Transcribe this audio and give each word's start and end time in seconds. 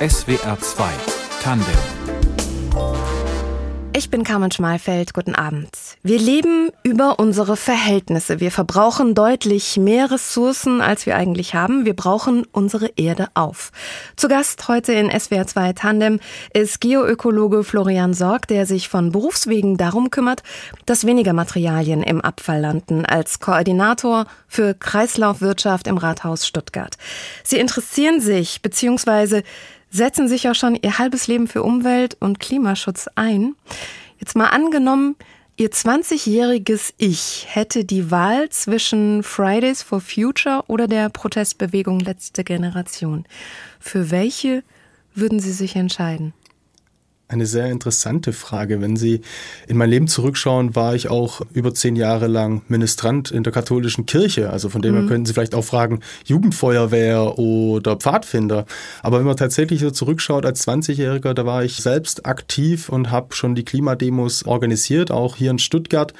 SWR 0.00 0.58
2 0.58 0.84
Tandem 1.42 1.66
ich 3.92 4.08
bin 4.08 4.24
Carmen 4.24 4.50
Schmalfeld. 4.50 5.12
Guten 5.12 5.34
Abend. 5.34 5.68
Wir 6.02 6.18
leben 6.18 6.70
über 6.82 7.18
unsere 7.18 7.54
Verhältnisse. 7.54 8.40
Wir 8.40 8.50
verbrauchen 8.50 9.14
deutlich 9.14 9.76
mehr 9.76 10.10
Ressourcen, 10.10 10.80
als 10.80 11.04
wir 11.04 11.16
eigentlich 11.16 11.54
haben. 11.54 11.84
Wir 11.84 11.94
brauchen 11.94 12.46
unsere 12.50 12.92
Erde 12.96 13.28
auf. 13.34 13.72
Zu 14.16 14.28
Gast 14.28 14.68
heute 14.68 14.94
in 14.94 15.10
SWR 15.10 15.46
2 15.46 15.72
Tandem 15.74 16.18
ist 16.54 16.80
Geoökologe 16.80 17.62
Florian 17.62 18.14
Sorg, 18.14 18.48
der 18.48 18.64
sich 18.64 18.88
von 18.88 19.12
Berufswegen 19.12 19.76
darum 19.76 20.10
kümmert, 20.10 20.44
dass 20.86 21.04
weniger 21.04 21.34
Materialien 21.34 22.02
im 22.02 22.22
Abfall 22.22 22.60
landen, 22.60 23.04
als 23.04 23.38
Koordinator 23.38 24.24
für 24.48 24.72
Kreislaufwirtschaft 24.72 25.86
im 25.86 25.98
Rathaus 25.98 26.46
Stuttgart. 26.46 26.96
Sie 27.44 27.58
interessieren 27.58 28.22
sich 28.22 28.62
bzw 28.62 29.42
setzen 29.90 30.28
sich 30.28 30.44
ja 30.44 30.54
schon 30.54 30.78
ihr 30.80 30.98
halbes 30.98 31.26
Leben 31.26 31.48
für 31.48 31.62
Umwelt 31.62 32.16
und 32.20 32.40
Klimaschutz 32.40 33.08
ein. 33.14 33.54
Jetzt 34.18 34.36
mal 34.36 34.48
angenommen, 34.48 35.16
Ihr 35.60 35.70
20-jähriges 35.70 36.94
Ich 36.96 37.44
hätte 37.50 37.84
die 37.84 38.10
Wahl 38.10 38.48
zwischen 38.48 39.22
Fridays 39.22 39.82
for 39.82 40.00
Future 40.00 40.64
oder 40.68 40.88
der 40.88 41.10
Protestbewegung 41.10 42.00
Letzte 42.00 42.44
Generation. 42.44 43.26
Für 43.78 44.10
welche 44.10 44.62
würden 45.14 45.38
Sie 45.38 45.52
sich 45.52 45.76
entscheiden? 45.76 46.32
Eine 47.30 47.46
sehr 47.46 47.66
interessante 47.70 48.32
Frage. 48.32 48.80
Wenn 48.80 48.96
Sie 48.96 49.20
in 49.68 49.76
mein 49.76 49.88
Leben 49.88 50.08
zurückschauen, 50.08 50.74
war 50.74 50.96
ich 50.96 51.08
auch 51.08 51.42
über 51.52 51.72
zehn 51.72 51.94
Jahre 51.94 52.26
lang 52.26 52.62
Ministrant 52.66 53.30
in 53.30 53.44
der 53.44 53.52
katholischen 53.52 54.04
Kirche. 54.04 54.50
Also 54.50 54.68
von 54.68 54.82
dem 54.82 54.94
her 54.94 55.02
mhm. 55.04 55.08
könnten 55.08 55.26
Sie 55.26 55.32
vielleicht 55.34 55.54
auch 55.54 55.64
fragen, 55.64 56.00
Jugendfeuerwehr 56.24 57.38
oder 57.38 57.94
Pfadfinder. 57.94 58.66
Aber 59.04 59.20
wenn 59.20 59.26
man 59.26 59.36
tatsächlich 59.36 59.78
so 59.78 59.92
zurückschaut 59.92 60.44
als 60.44 60.66
20-Jähriger, 60.66 61.32
da 61.32 61.46
war 61.46 61.62
ich 61.62 61.76
selbst 61.76 62.26
aktiv 62.26 62.88
und 62.88 63.12
habe 63.12 63.32
schon 63.36 63.54
die 63.54 63.64
Klimademos 63.64 64.44
organisiert, 64.44 65.12
auch 65.12 65.36
hier 65.36 65.52
in 65.52 65.60
Stuttgart. 65.60 66.12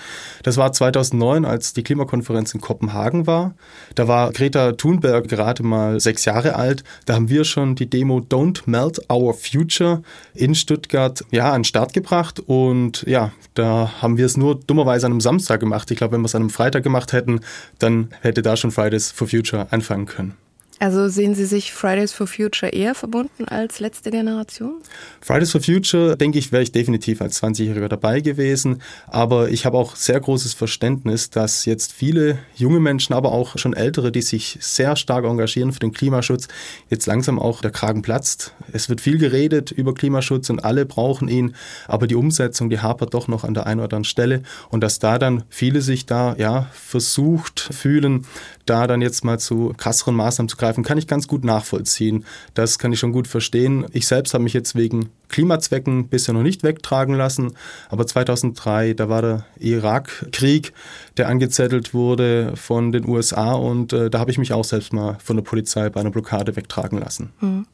Das 0.45 0.59
war 0.59 0.73
2009, 0.73 1.45
als 1.45 1.73
die 1.73 1.83
Klimakonferenz 1.83 2.55
in 2.55 2.61
Kopenhagen 2.61 3.27
war. 3.27 3.57
Da 3.97 4.07
war 4.07 4.31
Greta 4.31 4.73
Thunberg 4.73 5.27
gerade 5.27 5.65
mal 5.65 5.99
sechs 5.99 6.25
Jahre 6.25 6.55
alt. 6.55 6.85
Da 7.07 7.15
haben 7.15 7.29
wir 7.29 7.43
schon 7.43 7.75
die 7.75 7.91
Demo 7.91 8.19
Don't 8.19 8.63
Melt 8.67 9.11
Our 9.11 9.35
Future 9.35 10.03
in 10.35 10.55
Stuttgart 10.55 11.00
Stuttgart 11.01 11.25
ja, 11.31 11.53
an 11.53 11.61
den 11.61 11.65
Start 11.65 11.93
gebracht 11.93 12.41
und 12.41 13.05
ja, 13.07 13.33
da 13.55 13.91
haben 14.03 14.19
wir 14.19 14.27
es 14.27 14.37
nur 14.37 14.55
dummerweise 14.55 15.07
an 15.07 15.13
einem 15.13 15.21
Samstag 15.21 15.61
gemacht. 15.61 15.91
Ich 15.91 15.99
glaube, 15.99 16.13
wenn 16.13 16.21
wir 16.21 16.27
es 16.27 16.35
an 16.35 16.43
einem 16.43 16.51
Freitag 16.51 16.83
gemacht 16.83 17.13
hätten, 17.13 17.41
dann 17.79 18.11
hätte 18.21 18.43
da 18.43 18.57
schon 18.57 18.71
Fridays 18.71 19.11
for 19.11 19.29
Future 19.29 19.69
anfangen 19.71 20.07
können. 20.07 20.35
Also 20.83 21.09
sehen 21.09 21.35
Sie 21.35 21.45
sich 21.45 21.75
Fridays 21.75 22.15
for 22.15 22.27
Future 22.27 22.73
eher 22.73 22.95
verbunden 22.95 23.45
als 23.45 23.81
letzte 23.81 24.11
Generation? 24.11 24.81
Fridays 25.21 25.53
for 25.53 25.61
Future, 25.61 26.17
denke 26.17 26.39
ich, 26.39 26.53
wäre 26.53 26.63
ich 26.63 26.73
definitiv 26.73 27.21
als 27.21 27.43
20-Jähriger 27.43 27.89
dabei 27.89 28.21
gewesen. 28.21 28.81
Aber 29.07 29.51
ich 29.51 29.67
habe 29.67 29.77
auch 29.77 29.95
sehr 29.95 30.19
großes 30.19 30.55
Verständnis, 30.55 31.29
dass 31.29 31.67
jetzt 31.67 31.93
viele 31.93 32.39
junge 32.57 32.81
Menschen, 32.81 33.13
aber 33.13 33.33
auch 33.33 33.59
schon 33.59 33.75
ältere, 33.75 34.11
die 34.11 34.23
sich 34.23 34.57
sehr 34.63 34.97
stark 34.97 35.27
engagieren 35.27 35.75
für 35.75 35.81
den 35.81 35.93
Klimaschutz, 35.93 36.49
jetzt 36.89 37.05
langsam 37.05 37.39
auch 37.39 37.61
der 37.61 37.73
Kragen 37.73 38.01
platzt. 38.01 38.55
Es 38.73 38.89
wird 38.89 39.03
viel 39.03 39.19
geredet 39.19 39.71
über 39.71 39.93
Klimaschutz 39.93 40.49
und 40.49 40.65
alle 40.65 40.87
brauchen 40.87 41.29
ihn, 41.29 41.57
aber 41.89 42.07
die 42.07 42.15
Umsetzung, 42.15 42.71
die 42.71 42.79
hapert 42.79 43.13
doch 43.13 43.29
noch 43.29 43.45
an 43.45 43.53
der 43.53 43.67
einen 43.67 43.81
oder 43.81 43.85
anderen 43.85 44.05
Stelle. 44.05 44.45
Und 44.71 44.81
dass 44.81 44.99
da 44.99 45.19
dann 45.19 45.45
viele 45.51 45.83
sich 45.83 46.07
da 46.07 46.37
ja 46.39 46.69
versucht 46.73 47.61
fühlen, 47.71 48.25
da 48.65 48.87
dann 48.87 49.03
jetzt 49.03 49.25
mal 49.25 49.39
zu 49.39 49.75
krasseren 49.77 50.15
Maßnahmen 50.15 50.49
zu 50.49 50.57
greifen, 50.57 50.70
kann 50.79 50.99
ich 50.99 51.07
ganz 51.07 51.27
gut 51.27 51.45
nachvollziehen. 51.45 52.25
Das 52.55 52.79
kann 52.79 52.93
ich 52.93 52.99
schon 52.99 53.13
gut 53.13 53.29
verstehen. 53.29 53.87
Ich 53.93 54.07
selbst 54.07 54.35
habe 54.35 54.45
mich 54.45 54.53
jetzt 54.53 54.75
wegen 54.75 55.11
Klimazwecken 55.29 56.09
bisher 56.09 56.35
noch 56.35 56.43
nicht 56.43 56.63
wegtragen 56.63 57.15
lassen, 57.15 57.53
aber 57.89 58.07
2003, 58.07 58.95
da 58.95 59.09
war 59.09 59.23
der 59.23 59.47
Irakkrieg, 59.59 60.73
der 61.17 61.29
angezettelt 61.29 61.95
wurde 61.95 62.55
von 62.57 62.93
den 62.93 63.09
USA 63.09 63.53
und 63.53 63.93
äh, 63.93 64.11
da 64.11 64.19
habe 64.19 64.31
ich 64.31 64.39
mich 64.39 64.53
auch 64.53 64.65
selbst 64.65 64.93
mal 64.93 65.17
von 65.23 65.37
der 65.37 65.45
Polizei 65.45 65.89
bei 65.89 66.01
einer 66.01 66.11
Blockade 66.11 66.57
wegtragen 66.57 66.99
lassen. 66.99 67.33
Mhm. 67.41 67.67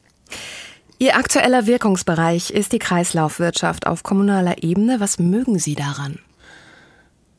Ihr 0.99 1.15
aktueller 1.15 1.67
Wirkungsbereich 1.67 2.49
ist 2.49 2.73
die 2.73 2.79
Kreislaufwirtschaft 2.79 3.85
auf 3.85 4.01
kommunaler 4.01 4.63
Ebene. 4.63 4.99
Was 4.99 5.19
mögen 5.19 5.59
Sie 5.59 5.75
daran? 5.75 6.17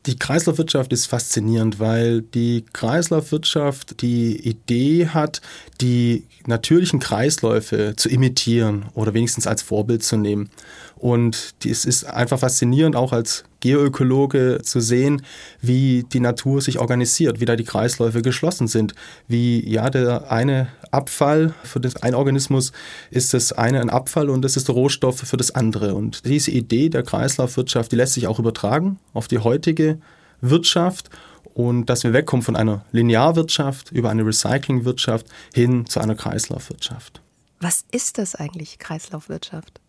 Die 0.09 0.17
Kreislaufwirtschaft 0.17 0.91
ist 0.91 1.05
faszinierend, 1.05 1.79
weil 1.79 2.23
die 2.23 2.65
Kreislaufwirtschaft 2.73 4.01
die 4.01 4.37
Idee 4.37 5.09
hat, 5.09 5.39
die 5.81 6.25
natürlichen 6.47 6.99
Kreisläufe 6.99 7.93
zu 7.95 8.09
imitieren 8.09 8.87
oder 8.95 9.13
wenigstens 9.13 9.45
als 9.45 9.61
Vorbild 9.61 10.01
zu 10.01 10.17
nehmen. 10.17 10.49
Und 10.95 11.53
es 11.63 11.85
ist 11.85 12.05
einfach 12.05 12.39
faszinierend, 12.39 12.95
auch 12.95 13.13
als 13.13 13.43
Geoökologe 13.59 14.59
zu 14.63 14.79
sehen, 14.79 15.21
wie 15.61 16.03
die 16.03 16.19
Natur 16.19 16.61
sich 16.61 16.79
organisiert, 16.79 17.39
wie 17.39 17.45
da 17.45 17.55
die 17.55 17.63
Kreisläufe 17.63 18.21
geschlossen 18.21 18.67
sind, 18.67 18.95
wie 19.27 19.67
ja 19.69 19.89
der 19.89 20.31
eine 20.31 20.69
Abfall 20.91 21.53
für 21.63 21.79
das 21.79 21.97
ein 21.97 22.15
Organismus 22.15 22.71
ist 23.11 23.33
das 23.33 23.51
eine 23.51 23.81
ein 23.81 23.89
Abfall 23.89 24.29
und 24.29 24.41
das 24.41 24.57
ist 24.57 24.67
der 24.67 24.75
Rohstoff 24.75 25.19
für 25.19 25.37
das 25.37 25.51
andere. 25.51 25.95
Und 25.95 26.25
diese 26.25 26.51
Idee 26.51 26.89
der 26.89 27.03
Kreislaufwirtschaft, 27.03 27.91
die 27.91 27.95
lässt 27.95 28.13
sich 28.13 28.27
auch 28.27 28.39
übertragen 28.39 28.99
auf 29.13 29.27
die 29.27 29.39
heutige 29.39 29.99
Wirtschaft 30.41 31.09
und 31.53 31.87
dass 31.87 32.03
wir 32.03 32.13
wegkommen 32.13 32.43
von 32.43 32.55
einer 32.55 32.85
Linearwirtschaft 32.91 33.91
über 33.91 34.09
eine 34.09 34.25
Recyclingwirtschaft 34.25 35.27
hin 35.53 35.85
zu 35.85 35.99
einer 35.99 36.15
Kreislaufwirtschaft. 36.15 37.21
Was 37.59 37.83
ist 37.91 38.17
das 38.17 38.35
eigentlich, 38.35 38.79
Kreislaufwirtschaft? 38.79 39.81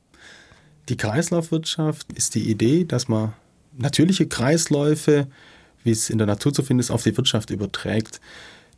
Die 0.88 0.96
Kreislaufwirtschaft 0.96 2.12
ist 2.14 2.34
die 2.34 2.50
Idee, 2.50 2.84
dass 2.84 3.06
man 3.06 3.32
natürliche 3.76 4.26
Kreisläufe, 4.26 5.26
wie 5.84 5.90
es 5.90 6.10
in 6.10 6.18
der 6.18 6.26
Natur 6.26 6.52
zu 6.52 6.62
finden 6.62 6.80
ist, 6.80 6.90
auf 6.90 7.02
die 7.02 7.16
Wirtschaft 7.16 7.50
überträgt. 7.50 8.20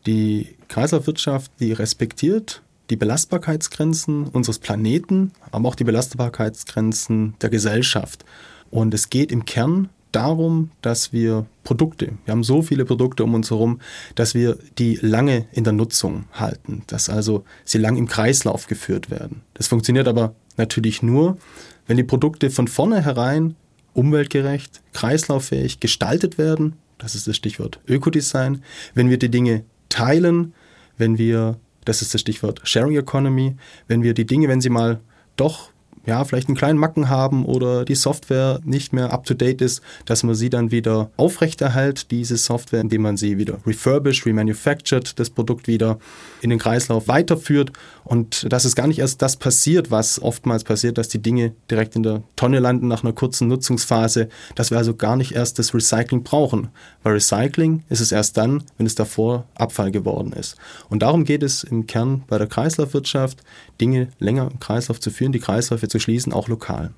Die 0.06 0.56
Kreislaufwirtschaft, 0.69 1.50
die 1.60 1.72
respektiert 1.72 2.62
die 2.91 2.97
Belastbarkeitsgrenzen 2.97 4.26
unseres 4.26 4.58
Planeten, 4.58 5.32
aber 5.50 5.69
auch 5.69 5.75
die 5.75 5.84
Belastbarkeitsgrenzen 5.84 7.34
der 7.41 7.48
Gesellschaft. 7.48 8.25
Und 8.70 8.92
es 8.92 9.08
geht 9.08 9.32
im 9.32 9.44
Kern 9.44 9.88
darum, 10.12 10.70
dass 10.82 11.12
wir 11.12 11.47
Produkte, 11.64 12.12
wir 12.24 12.32
haben 12.32 12.44
so 12.44 12.60
viele 12.60 12.84
Produkte 12.84 13.24
um 13.24 13.34
uns 13.34 13.50
herum, 13.50 13.80
dass 14.14 14.34
wir 14.34 14.59
die 14.78 14.98
lange 15.00 15.47
in 15.53 15.64
der 15.64 15.72
Nutzung 15.72 16.24
halten, 16.32 16.82
dass 16.86 17.09
also 17.09 17.44
sie 17.64 17.78
lang 17.78 17.97
im 17.97 18.09
Kreislauf 18.09 18.66
geführt 18.66 19.10
werden. 19.10 19.42
Das 19.54 19.69
funktioniert 19.69 20.06
aber 20.06 20.34
natürlich 20.59 21.03
nur, 21.03 21.38
wenn 21.86 21.97
die 21.97 22.04
Produkte 22.04 22.50
von 22.50 22.69
vornherein 22.69 23.56
umweltgerecht, 23.94 24.80
kreislauffähig 24.92 25.80
gestaltet 25.80 26.38
werden, 26.38 26.75
das 26.98 27.14
ist 27.14 27.26
das 27.26 27.36
Stichwort 27.36 27.80
Ökodesign, 27.88 28.62
wenn 28.94 29.10
wir 29.10 29.19
die 29.19 29.30
Dinge 29.30 29.64
teilen, 29.88 30.54
wenn 30.97 31.19
wir, 31.19 31.58
das 31.84 32.03
ist 32.03 32.14
das 32.14 32.20
Stichwort 32.20 32.60
Sharing 32.64 32.97
Economy, 32.97 33.56
wenn 33.88 34.03
wir 34.03 34.14
die 34.14 34.26
Dinge, 34.26 34.48
wenn 34.48 34.60
sie 34.60 34.70
mal 34.70 35.00
doch 35.36 35.72
ja, 36.04 36.25
vielleicht 36.25 36.48
einen 36.48 36.56
kleinen 36.56 36.78
Macken 36.78 37.08
haben 37.08 37.44
oder 37.44 37.84
die 37.84 37.94
Software 37.94 38.60
nicht 38.64 38.92
mehr 38.92 39.12
up-to-date 39.12 39.62
ist, 39.62 39.82
dass 40.04 40.22
man 40.24 40.34
sie 40.34 40.50
dann 40.50 40.70
wieder 40.70 41.10
aufrechterhält, 41.16 42.10
diese 42.10 42.36
Software, 42.36 42.80
indem 42.80 43.03
man 43.03 43.16
sie 43.16 43.38
wieder 43.38 43.59
refurbished, 43.64 44.26
remanufactured, 44.26 45.19
das 45.19 45.30
Produkt 45.30 45.69
wieder 45.69 45.98
in 46.41 46.50
den 46.50 46.59
Kreislauf 46.59 47.06
weiterführt 47.06 47.72
und 48.12 48.53
dass 48.53 48.67
es 48.67 48.77
gar 48.77 48.89
nicht 48.89 48.99
erst 48.99 49.23
das 49.23 49.39
passiert, 49.39 49.91
was 49.91 50.21
oftmals 50.21 50.65
passiert, 50.65 50.99
dass 50.99 51.09
die 51.09 51.23
Dinge 51.23 51.55
direkt 51.71 51.97
in 51.97 52.03
der 52.03 52.23
Tonne 52.37 52.59
landen 52.59 52.87
nach 52.87 53.03
einer 53.03 53.15
kurzen 53.15 53.49
Nutzungsphase, 53.49 54.28
dass 54.55 54.71
wir 54.71 54.77
also 54.77 54.95
gar 54.95 55.17
nicht 55.17 55.33
erst 55.33 55.59
das 55.59 55.73
Recycling 55.73 56.22
brauchen. 56.22 56.69
Weil 57.03 57.15
Recycling 57.15 57.84
ist 57.89 58.01
es 58.01 58.12
erst 58.12 58.37
dann, 58.37 58.65
wenn 58.77 58.84
es 58.84 58.97
davor 58.97 59.47
Abfall 59.55 59.91
geworden 59.91 60.34
ist. 60.34 60.56
Und 60.91 61.01
darum 61.01 61.25
geht 61.25 61.43
es 61.43 61.65
im 61.65 61.87
Kern 61.87 62.22
bei 62.27 62.37
der 62.37 62.49
Kreislaufwirtschaft, 62.49 63.39
Dinge 63.81 64.09
länger 64.19 64.51
im 64.51 64.61
Kreislauf 64.61 65.01
zu 65.01 65.09
führen, 65.09 65.33
die 65.33 65.41
Kreisläufe 65.41 65.89
zu 65.89 65.98
schließen, 65.98 66.34
auch 66.34 66.48
lokal. 66.48 66.91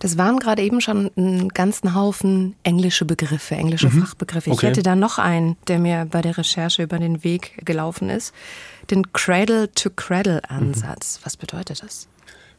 Das 0.00 0.18
waren 0.18 0.38
gerade 0.38 0.62
eben 0.62 0.80
schon 0.80 1.10
einen 1.16 1.48
ganzen 1.48 1.94
Haufen 1.94 2.56
englische 2.62 3.04
Begriffe, 3.04 3.54
englische 3.54 3.88
mhm. 3.88 4.02
Fachbegriffe. 4.02 4.50
Ich 4.50 4.56
okay. 4.56 4.68
hätte 4.68 4.82
da 4.82 4.96
noch 4.96 5.18
einen, 5.18 5.56
der 5.66 5.78
mir 5.78 6.06
bei 6.10 6.20
der 6.20 6.36
Recherche 6.36 6.82
über 6.82 6.98
den 6.98 7.24
Weg 7.24 7.64
gelaufen 7.64 8.10
ist. 8.10 8.34
Den 8.90 9.12
Cradle-to-Cradle-Ansatz. 9.12 11.18
Mhm. 11.18 11.24
Was 11.24 11.36
bedeutet 11.36 11.82
das? 11.82 12.08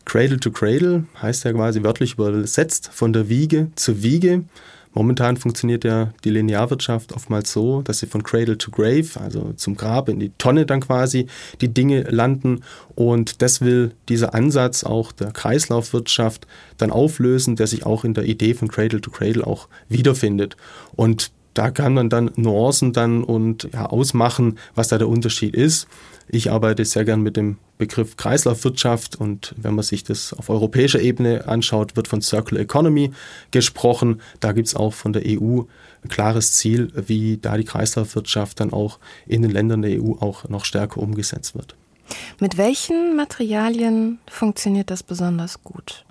Cradle 0.06 0.40
to 0.40 0.52
Cradle 0.52 1.06
heißt 1.22 1.44
ja 1.44 1.54
quasi 1.54 1.84
wörtlich 1.84 2.14
übersetzt 2.14 2.90
von 2.92 3.14
der 3.14 3.30
Wiege 3.30 3.70
zur 3.76 4.02
Wiege. 4.02 4.44
Momentan 4.92 5.38
funktioniert 5.38 5.84
ja 5.84 6.14
die 6.24 6.32
Linearwirtschaft 6.32 7.14
oftmals 7.14 7.54
so, 7.54 7.84
dass 7.84 8.00
sie 8.00 8.08
von 8.08 8.24
Cradle 8.24 8.58
to 8.58 8.72
Grave, 8.72 9.08
also 9.20 9.54
zum 9.54 9.76
Grab 9.76 10.10
in 10.10 10.20
die 10.20 10.32
Tonne 10.40 10.66
dann 10.66 10.82
quasi, 10.82 11.28
die 11.62 11.72
Dinge 11.72 12.02
landen. 12.10 12.64
Und 12.96 13.44
das 13.44 13.62
will 13.62 13.92
dieser 14.10 14.34
Ansatz 14.34 14.84
auch 14.84 15.12
der 15.12 15.32
Kreislaufwirtschaft 15.32 16.48
dann 16.78 16.90
auflösen, 16.90 17.56
der 17.56 17.68
sich 17.68 17.86
auch 17.86 18.04
in 18.04 18.16
der 18.16 18.26
Idee 18.26 18.56
von 18.56 18.68
Cradle 18.68 19.00
to 19.00 19.12
Cradle 19.12 19.46
auch 19.46 19.68
wiederfindet. 19.90 20.58
Und 20.96 21.32
da 21.60 21.72
kann 21.72 21.94
man 21.94 22.10
dann 22.10 22.32
Nuancen 22.38 22.94
dann 22.94 23.22
und 23.22 23.68
ja, 23.74 23.86
ausmachen, 23.86 24.58
was 24.76 24.88
da 24.88 24.98
der 24.98 25.10
Unterschied 25.10 25.54
ist. 25.58 25.90
Ich 26.30 26.50
arbeite 26.50 26.86
sehr 26.86 27.04
gern 27.04 27.22
mit 27.22 27.36
dem 27.36 27.58
Begriff 27.78 28.16
Kreislaufwirtschaft 28.16 29.18
und 29.18 29.54
wenn 29.58 29.76
man 29.76 29.84
sich 29.84 30.06
das 30.06 30.32
auf 30.32 30.50
europäischer 30.50 31.02
Ebene 31.02 31.50
anschaut, 31.50 31.98
wird 31.98 32.08
von 32.08 32.22
Circular 32.22 32.64
Economy 32.64 33.12
gesprochen. 33.52 34.22
Da 34.40 34.54
gibt 34.54 34.70
es 34.70 34.76
auch 34.76 34.94
von 34.94 35.12
der 35.12 35.24
EU 35.26 35.64
ein 36.02 36.08
klares 36.08 36.54
Ziel, 36.54 36.94
wie 36.96 37.36
da 37.36 37.58
die 37.58 37.66
Kreislaufwirtschaft 37.66 38.62
dann 38.62 38.72
auch 38.72 38.98
in 39.28 39.42
den 39.42 39.52
Ländern 39.52 39.82
der 39.82 40.02
EU 40.02 40.14
auch 40.14 40.48
noch 40.48 40.64
stärker 40.64 41.02
umgesetzt 41.02 41.56
wird. 41.56 41.76
Mit 42.40 42.58
welchen 42.58 43.18
Materialien 43.18 44.20
funktioniert 44.32 44.90
das 44.92 45.04
besonders 45.04 45.62
gut? 45.62 46.06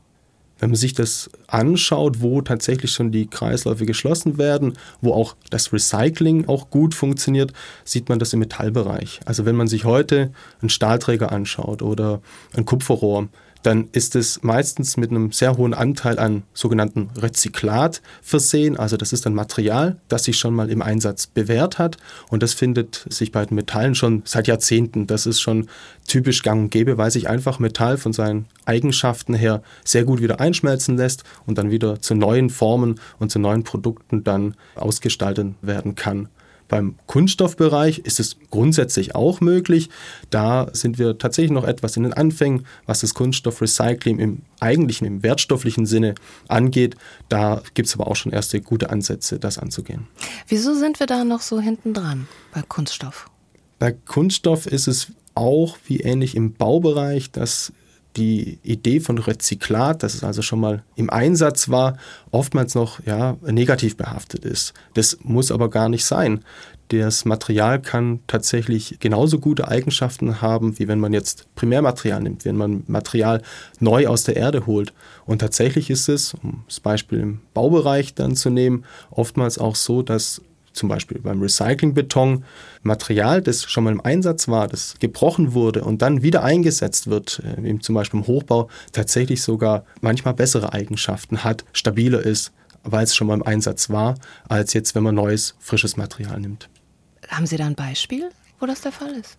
Wenn 0.59 0.71
man 0.71 0.77
sich 0.77 0.93
das 0.93 1.31
anschaut, 1.47 2.21
wo 2.21 2.41
tatsächlich 2.43 2.91
schon 2.91 3.13
die 3.13 3.27
Kreisläufe 3.27 3.87
geschlossen 3.87 4.39
werden, 4.39 4.75
wo 5.01 5.13
auch 5.13 5.37
das 5.51 5.73
Recycling 5.73 6.49
auch 6.49 6.71
gut 6.71 6.95
funktioniert, 6.95 7.53
sieht 7.85 8.09
man 8.09 8.19
das 8.19 8.33
im 8.33 8.41
Metallbereich. 8.41 9.21
Also 9.25 9.45
wenn 9.47 9.57
man 9.57 9.69
sich 9.69 9.85
heute 9.85 10.33
einen 10.61 10.71
Stahlträger 10.71 11.31
anschaut 11.33 11.83
oder 11.83 12.21
ein 12.55 12.65
Kupferrohr, 12.65 13.29
dann 13.63 13.89
ist 13.93 14.17
es 14.17 14.43
meistens 14.43 14.97
mit 14.97 15.11
einem 15.11 15.33
sehr 15.33 15.57
hohen 15.57 15.75
Anteil 15.75 16.19
an 16.19 16.43
sogenannten 16.55 17.11
Rezyklat 17.17 18.03
versehen. 18.23 18.77
Also 18.77 18.97
das 18.97 19.13
ist 19.13 19.27
ein 19.27 19.35
Material, 19.35 19.97
das 20.09 20.25
sich 20.25 20.39
schon 20.39 20.55
mal 20.55 20.71
im 20.71 20.83
Einsatz 20.83 21.27
bewährt 21.27 21.79
hat. 21.79 21.97
Und 22.29 22.43
das 22.43 22.55
findet 22.55 23.05
sich 23.09 23.33
bei 23.33 23.45
den 23.45 23.55
Metallen 23.55 23.95
schon 23.95 24.23
seit 24.25 24.47
Jahrzehnten. 24.47 25.07
Das 25.07 25.27
ist 25.27 25.41
schon 25.41 25.69
typisch 26.07 26.43
gang 26.43 26.63
und 26.63 26.71
gäbe, 26.71 26.99
weil 26.99 27.11
sich 27.11 27.29
einfach 27.29 27.59
Metall 27.59 27.99
von 27.99 28.13
seinen 28.13 28.47
Eigenschaften 28.65 29.35
her 29.35 29.63
sehr 29.85 30.05
gut 30.05 30.21
wieder 30.21 30.41
einschmelzen 30.41 30.97
lässt 30.97 31.25
und 31.47 31.59
dann 31.59 31.71
wieder 31.71 32.01
zu 32.01 32.15
neuen 32.15 32.51
Formen 32.51 33.01
und 33.19 33.31
zu 33.31 33.39
neuen 33.39 33.65
Produkten 33.65 34.25
dann 34.25 34.55
ausgestaltet 34.75 35.55
werden 35.63 35.95
kann. 35.95 36.29
Beim 36.69 36.97
Kunststoffbereich 37.07 38.01
ist 38.01 38.21
es 38.21 38.37
grundsätzlich 38.51 39.15
auch 39.15 39.41
möglich. 39.41 39.89
Da 40.31 40.69
sind 40.73 40.99
wir 40.99 41.19
tatsächlich 41.19 41.51
noch 41.51 41.65
etwas 41.65 41.97
in 41.97 42.03
den 42.03 42.13
Anfängen, 42.13 42.67
was 42.87 43.01
das 43.01 43.15
Kunststoffrecycling 43.15 44.19
im 44.19 44.43
eigentlichen, 44.61 45.07
im 45.07 45.23
wertstofflichen 45.23 45.87
Sinne 45.87 46.15
angeht. 46.47 46.95
Da 47.29 47.63
gibt 47.75 47.89
es 47.89 47.95
aber 47.95 48.09
auch 48.09 48.17
schon 48.17 48.33
erste 48.33 48.61
gute 48.61 48.91
Ansätze, 48.91 49.39
das 49.39 49.59
anzugehen. 49.59 50.07
Wieso 50.47 50.75
sind 50.75 51.01
wir 51.01 51.07
da 51.07 51.25
noch 51.25 51.41
so 51.41 51.59
hinten 51.61 51.95
dran 51.95 52.29
bei 52.53 52.63
Kunststoff? 52.63 53.31
Bei 53.79 53.93
Kunststoff 53.93 54.67
ist 54.67 54.89
es 54.89 55.13
auch 55.35 55.79
wie 55.87 56.01
ähnlich 56.01 56.35
im 56.35 56.53
Baubereich, 56.53 57.31
dass 57.31 57.73
die 58.19 58.59
Idee 58.63 59.01
von 59.01 59.19
Rezyklat, 59.19 60.03
dass 60.03 60.15
es 60.15 60.25
also 60.25 60.43
schon 60.43 60.61
mal 60.61 60.83
im 60.97 61.09
Einsatz 61.09 61.69
war, 61.69 61.97
oftmals 62.31 62.75
noch 62.75 63.05
ja, 63.07 63.37
negativ 63.43 63.97
behaftet 63.97 64.45
ist. 64.45 64.75
Das 64.95 65.19
muss 65.23 65.53
aber 65.53 65.71
gar 65.71 65.89
nicht 65.89 66.05
sein. 66.05 66.45
Das 66.89 67.27
Material 67.27 67.81
kann 67.81 68.21
tatsächlich 68.27 68.97
genauso 68.99 69.39
gute 69.39 69.69
Eigenschaften 69.69 70.41
haben, 70.41 70.79
wie 70.79 70.89
wenn 70.89 71.01
man 71.01 71.13
jetzt 71.13 71.47
Primärmaterial 71.55 72.23
nimmt, 72.23 72.47
wenn 72.47 72.57
man 72.57 72.83
Material 72.87 73.43
neu 73.79 74.07
aus 74.07 74.25
der 74.25 74.37
Erde 74.37 74.67
holt. 74.67 74.95
Und 75.27 75.41
tatsächlich 75.41 75.91
ist 75.91 76.09
es, 76.09 76.35
um 76.35 76.65
das 76.67 76.81
Beispiel 76.81 77.21
im 77.21 77.41
Baubereich 77.53 78.15
dann 78.15 78.37
zu 78.37 78.49
nehmen, 78.49 78.85
oftmals 79.11 79.59
auch 79.59 79.77
so, 79.77 80.03
dass 80.03 80.41
zum 80.73 80.89
Beispiel 80.89 81.21
beim 81.21 81.41
Recyclingbeton 81.41 82.45
Material, 82.83 83.43
das 83.43 83.65
schon 83.65 83.85
mal 83.85 83.93
im 83.93 84.01
Einsatz 84.01 84.49
war, 84.49 84.69
das 84.69 84.95
gebrochen 84.99 85.53
wurde 85.53 85.85
und 85.85 86.03
dann 86.03 86.23
wieder 86.23 86.43
eingesetzt 86.45 87.09
wird, 87.09 87.43
äh, 87.45 87.79
zum 87.81 87.95
Beispiel 87.95 88.21
im 88.21 88.27
Hochbau, 88.27 88.69
tatsächlich 88.93 89.43
sogar 89.43 89.85
manchmal 90.01 90.35
bessere 90.35 90.73
Eigenschaften 90.73 91.45
hat, 91.45 91.65
stabiler 91.73 92.21
ist, 92.21 92.53
weil 92.83 93.05
es 93.05 93.15
schon 93.15 93.27
mal 93.27 93.35
im 93.35 93.43
Einsatz 93.43 93.91
war, 93.91 94.15
als 94.49 94.73
jetzt, 94.73 94.95
wenn 94.95 95.03
man 95.03 95.15
neues, 95.15 95.55
frisches 95.59 95.97
Material 95.97 96.41
nimmt. 96.41 96.69
Haben 97.29 97.47
Sie 97.47 97.57
da 97.57 97.67
ein 97.67 97.75
Beispiel, 97.75 98.31
wo 98.61 98.67
das 98.67 98.81
der 98.81 98.93
Fall 98.93 99.13
ist? 99.13 99.39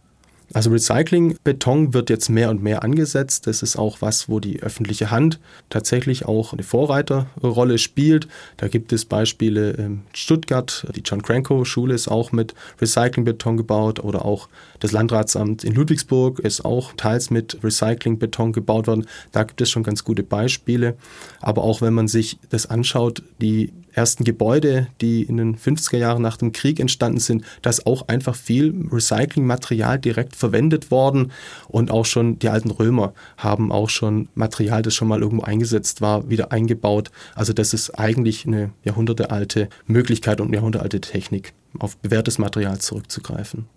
Also 0.53 0.71
Recyclingbeton 0.71 1.93
wird 1.93 2.09
jetzt 2.09 2.29
mehr 2.29 2.49
und 2.49 2.63
mehr 2.63 2.83
angesetzt. 2.83 3.45
Das 3.47 3.61
ist 3.61 3.77
auch 3.77 4.01
was, 4.01 4.29
wo 4.29 4.39
die 4.39 4.61
öffentliche 4.63 5.11
Hand 5.11 5.39
tatsächlich 5.69 6.25
auch 6.25 6.53
eine 6.53 6.63
Vorreiterrolle 6.63 7.77
spielt. 7.77 8.27
Da 8.57 8.67
gibt 8.67 8.91
es 8.91 9.05
Beispiele 9.05 9.71
in 9.71 10.01
Stuttgart, 10.13 10.87
die 10.95 11.01
John 11.01 11.21
Cranko 11.21 11.65
Schule 11.65 11.93
ist 11.93 12.07
auch 12.07 12.31
mit 12.31 12.55
Recyclingbeton 12.81 13.57
gebaut 13.57 13.99
oder 13.99 14.25
auch 14.25 14.49
das 14.79 14.91
Landratsamt 14.91 15.63
in 15.63 15.75
Ludwigsburg 15.75 16.39
ist 16.39 16.63
auch 16.65 16.93
teils 16.93 17.29
mit 17.29 17.59
Recyclingbeton 17.63 18.53
gebaut 18.53 18.87
worden. 18.87 19.07
Da 19.31 19.43
gibt 19.43 19.61
es 19.61 19.69
schon 19.69 19.83
ganz 19.83 20.03
gute 20.03 20.23
Beispiele. 20.23 20.97
Aber 21.41 21.63
auch 21.63 21.81
wenn 21.81 21.93
man 21.93 22.07
sich 22.07 22.39
das 22.49 22.65
anschaut, 22.65 23.23
die 23.41 23.71
ersten 23.93 24.23
Gebäude, 24.23 24.87
die 25.01 25.23
in 25.23 25.37
den 25.37 25.57
50er 25.57 25.97
Jahren 25.97 26.21
nach 26.21 26.37
dem 26.37 26.51
Krieg 26.51 26.79
entstanden 26.79 27.19
sind, 27.19 27.43
da 27.61 27.69
ist 27.69 27.85
auch 27.85 28.07
einfach 28.07 28.35
viel 28.35 28.73
Recyclingmaterial 28.91 29.99
direkt 29.99 30.35
verwendet 30.35 30.91
worden. 30.91 31.31
Und 31.67 31.91
auch 31.91 32.05
schon 32.05 32.39
die 32.39 32.49
alten 32.49 32.71
Römer 32.71 33.13
haben 33.37 33.71
auch 33.71 33.89
schon 33.89 34.29
Material, 34.35 34.81
das 34.81 34.93
schon 34.93 35.07
mal 35.07 35.21
irgendwo 35.21 35.43
eingesetzt 35.43 36.01
war, 36.01 36.29
wieder 36.29 36.51
eingebaut. 36.51 37.11
Also 37.35 37.53
das 37.53 37.73
ist 37.73 37.91
eigentlich 37.91 38.45
eine 38.45 38.71
jahrhundertealte 38.83 39.69
Möglichkeit 39.85 40.41
und 40.41 40.53
jahrhundertealte 40.53 41.01
Technik, 41.01 41.53
auf 41.77 41.97
bewährtes 41.97 42.37
Material 42.37 42.79
zurückzugreifen. 42.79 43.67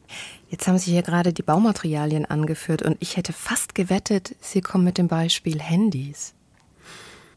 Jetzt 0.48 0.68
haben 0.68 0.78
Sie 0.78 0.90
hier 0.90 1.02
gerade 1.02 1.32
die 1.32 1.42
Baumaterialien 1.42 2.26
angeführt 2.26 2.82
und 2.82 2.96
ich 3.00 3.16
hätte 3.16 3.32
fast 3.32 3.74
gewettet, 3.74 4.34
Sie 4.40 4.60
kommen 4.60 4.84
mit 4.84 4.98
dem 4.98 5.08
Beispiel 5.08 5.60
Handys. 5.60 6.34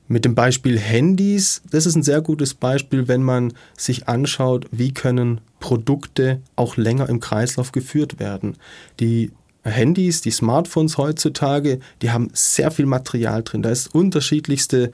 Mit 0.07 0.23
dem 0.23 0.35
Beispiel 0.35 0.77
Handys, 0.77 1.63
das 1.71 1.85
ist 1.85 1.95
ein 1.95 2.03
sehr 2.03 2.21
gutes 2.21 2.53
Beispiel, 2.53 3.07
wenn 3.07 3.23
man 3.23 3.53
sich 3.75 4.07
anschaut, 4.07 4.67
wie 4.71 4.93
können 4.93 5.41
Produkte 5.59 6.41
auch 6.55 6.77
länger 6.77 7.09
im 7.09 7.19
Kreislauf 7.19 7.71
geführt 7.71 8.19
werden. 8.19 8.55
Die 8.99 9.31
Handys, 9.63 10.21
die 10.21 10.29
Smartphones 10.29 10.97
heutzutage, 10.97 11.79
die 12.03 12.11
haben 12.11 12.29
sehr 12.33 12.69
viel 12.69 12.85
Material 12.85 13.41
drin. 13.41 13.63
Da 13.63 13.71
ist 13.71 13.95
unterschiedlichste 13.95 14.91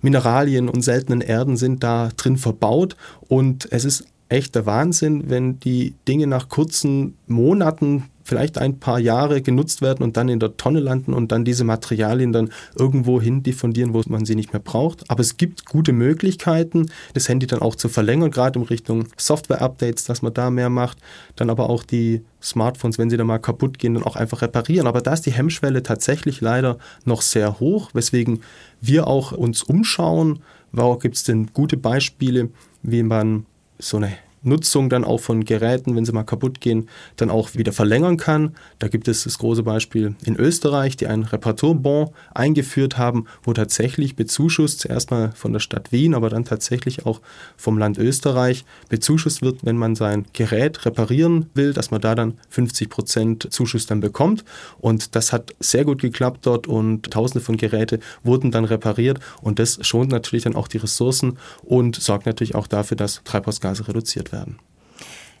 Mineralien 0.00 0.70
und 0.70 0.80
seltenen 0.80 1.20
Erden 1.20 1.58
sind 1.58 1.82
da 1.82 2.08
drin 2.16 2.38
verbaut 2.38 2.96
und 3.28 3.68
es 3.70 3.84
ist 3.84 4.06
echter 4.30 4.64
Wahnsinn, 4.64 5.28
wenn 5.28 5.60
die 5.60 5.94
Dinge 6.08 6.26
nach 6.26 6.48
kurzen 6.48 7.18
Monaten 7.26 8.04
vielleicht 8.24 8.58
ein 8.58 8.80
paar 8.80 8.98
Jahre 8.98 9.42
genutzt 9.42 9.82
werden 9.82 10.02
und 10.02 10.16
dann 10.16 10.28
in 10.28 10.40
der 10.40 10.56
Tonne 10.56 10.80
landen 10.80 11.12
und 11.12 11.30
dann 11.30 11.44
diese 11.44 11.64
Materialien 11.64 12.32
dann 12.32 12.50
irgendwo 12.76 13.20
hin 13.20 13.42
diffundieren, 13.42 13.94
wo 13.94 14.02
man 14.08 14.24
sie 14.24 14.34
nicht 14.34 14.52
mehr 14.52 14.62
braucht. 14.62 15.08
Aber 15.10 15.20
es 15.20 15.36
gibt 15.36 15.66
gute 15.66 15.92
Möglichkeiten, 15.92 16.90
das 17.12 17.28
Handy 17.28 17.46
dann 17.46 17.60
auch 17.60 17.76
zu 17.76 17.88
verlängern, 17.88 18.30
gerade 18.30 18.58
in 18.58 18.64
Richtung 18.64 19.06
Software-Updates, 19.16 20.04
dass 20.04 20.22
man 20.22 20.34
da 20.34 20.50
mehr 20.50 20.70
macht. 20.70 20.98
Dann 21.36 21.50
aber 21.50 21.68
auch 21.68 21.84
die 21.84 22.22
Smartphones, 22.42 22.98
wenn 22.98 23.10
sie 23.10 23.16
dann 23.16 23.26
mal 23.26 23.38
kaputt 23.38 23.78
gehen, 23.78 23.94
dann 23.94 24.02
auch 24.02 24.16
einfach 24.16 24.42
reparieren. 24.42 24.86
Aber 24.86 25.00
da 25.00 25.12
ist 25.12 25.26
die 25.26 25.32
Hemmschwelle 25.32 25.82
tatsächlich 25.82 26.40
leider 26.40 26.78
noch 27.04 27.22
sehr 27.22 27.60
hoch, 27.60 27.90
weswegen 27.92 28.40
wir 28.80 29.06
auch 29.06 29.32
uns 29.32 29.62
umschauen. 29.62 30.40
Wo 30.72 30.96
gibt 30.96 31.16
es 31.16 31.24
denn 31.24 31.50
gute 31.52 31.76
Beispiele, 31.76 32.48
wie 32.82 33.02
man 33.02 33.46
so 33.78 33.98
eine 33.98 34.12
Nutzung 34.44 34.88
dann 34.88 35.04
auch 35.04 35.20
von 35.20 35.44
Geräten, 35.44 35.96
wenn 35.96 36.04
sie 36.04 36.12
mal 36.12 36.24
kaputt 36.24 36.60
gehen, 36.60 36.88
dann 37.16 37.30
auch 37.30 37.54
wieder 37.54 37.72
verlängern 37.72 38.16
kann. 38.16 38.54
Da 38.78 38.88
gibt 38.88 39.08
es 39.08 39.24
das 39.24 39.38
große 39.38 39.62
Beispiel 39.62 40.14
in 40.24 40.36
Österreich, 40.36 40.96
die 40.96 41.06
einen 41.06 41.24
Reparaturbon 41.24 42.10
eingeführt 42.34 42.98
haben, 42.98 43.26
wo 43.42 43.52
tatsächlich 43.52 44.16
bezuschusst, 44.16 44.80
zuerst 44.80 45.10
mal 45.10 45.32
von 45.34 45.52
der 45.52 45.60
Stadt 45.60 45.92
Wien, 45.92 46.14
aber 46.14 46.28
dann 46.28 46.44
tatsächlich 46.44 47.06
auch 47.06 47.20
vom 47.56 47.78
Land 47.78 47.98
Österreich 47.98 48.64
bezuschusst 48.88 49.42
wird, 49.42 49.64
wenn 49.64 49.76
man 49.76 49.94
sein 49.94 50.26
Gerät 50.32 50.84
reparieren 50.84 51.46
will, 51.54 51.72
dass 51.72 51.90
man 51.90 52.00
da 52.00 52.14
dann 52.14 52.38
50 52.50 52.90
Prozent 52.90 53.48
Zuschuss 53.50 53.86
dann 53.86 54.00
bekommt. 54.00 54.44
Und 54.78 55.14
das 55.16 55.32
hat 55.32 55.54
sehr 55.60 55.84
gut 55.84 56.02
geklappt 56.02 56.40
dort 56.46 56.66
und 56.66 57.10
tausende 57.10 57.44
von 57.44 57.56
Geräte 57.56 58.00
wurden 58.22 58.50
dann 58.50 58.64
repariert 58.64 59.20
und 59.40 59.58
das 59.58 59.78
schont 59.82 60.10
natürlich 60.10 60.44
dann 60.44 60.56
auch 60.56 60.68
die 60.68 60.78
Ressourcen 60.78 61.38
und 61.62 61.96
sorgt 61.96 62.26
natürlich 62.26 62.54
auch 62.54 62.66
dafür, 62.66 62.96
dass 62.96 63.22
Treibhausgase 63.24 63.88
reduziert 63.88 64.32
werden 64.32 64.33
werden. 64.34 64.58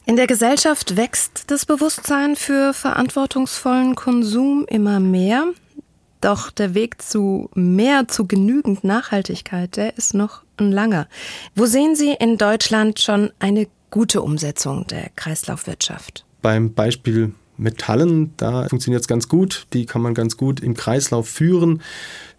In 0.06 0.16
der 0.16 0.26
Gesellschaft 0.26 0.96
wächst 0.96 1.50
das 1.50 1.66
Bewusstsein 1.66 2.36
für 2.36 2.74
verantwortungsvollen 2.74 3.94
Konsum 3.94 4.66
immer 4.68 5.00
mehr. 5.00 5.46
Doch 6.20 6.50
der 6.50 6.74
Weg 6.74 7.02
zu 7.02 7.50
mehr, 7.54 8.08
zu 8.08 8.26
genügend 8.26 8.84
Nachhaltigkeit, 8.84 9.76
der 9.76 9.96
ist 9.96 10.14
noch 10.14 10.42
ein 10.58 10.72
langer. 10.72 11.06
Wo 11.54 11.66
sehen 11.66 11.96
Sie 11.96 12.12
in 12.12 12.38
Deutschland 12.38 13.00
schon 13.00 13.30
eine 13.38 13.66
gute 13.90 14.22
Umsetzung 14.22 14.86
der 14.86 15.10
Kreislaufwirtschaft? 15.16 16.24
Beim 16.42 16.74
Beispiel 16.74 17.34
Metallen, 17.56 18.32
da 18.36 18.68
funktioniert 18.68 19.02
es 19.02 19.08
ganz 19.08 19.28
gut. 19.28 19.66
Die 19.72 19.86
kann 19.86 20.02
man 20.02 20.14
ganz 20.14 20.36
gut 20.36 20.60
im 20.60 20.74
Kreislauf 20.74 21.28
führen. 21.28 21.82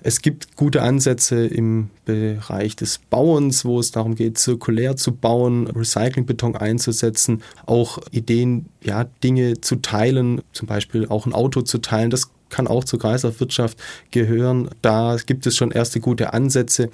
Es 0.02 0.22
gibt 0.22 0.56
gute 0.56 0.82
Ansätze 0.82 1.46
im 1.46 1.90
Bereich 2.06 2.76
des 2.76 3.00
Bauens, 3.10 3.66
wo 3.66 3.80
es 3.80 3.92
darum 3.92 4.16
geht, 4.16 4.38
zirkulär 4.38 4.96
zu 4.98 5.14
bauen, 5.14 5.68
Recyclingbeton 5.68 6.56
einzusetzen, 6.56 7.42
auch 7.66 8.00
Ideen, 8.12 8.68
ja, 8.84 9.06
Dinge 9.24 9.62
zu 9.62 9.78
teilen, 9.78 10.42
zum 10.52 10.68
Beispiel 10.68 11.08
auch 11.08 11.26
ein 11.26 11.34
Auto 11.34 11.62
zu 11.62 11.80
teilen. 11.80 12.12
Das 12.12 12.30
kann 12.50 12.68
auch 12.68 12.84
zur 12.84 13.00
Kreislaufwirtschaft 13.00 13.78
gehören. 14.12 14.70
Da 14.82 15.18
gibt 15.26 15.48
es 15.48 15.56
schon 15.56 15.72
erste 15.72 16.00
gute 16.00 16.34
Ansätze, 16.34 16.90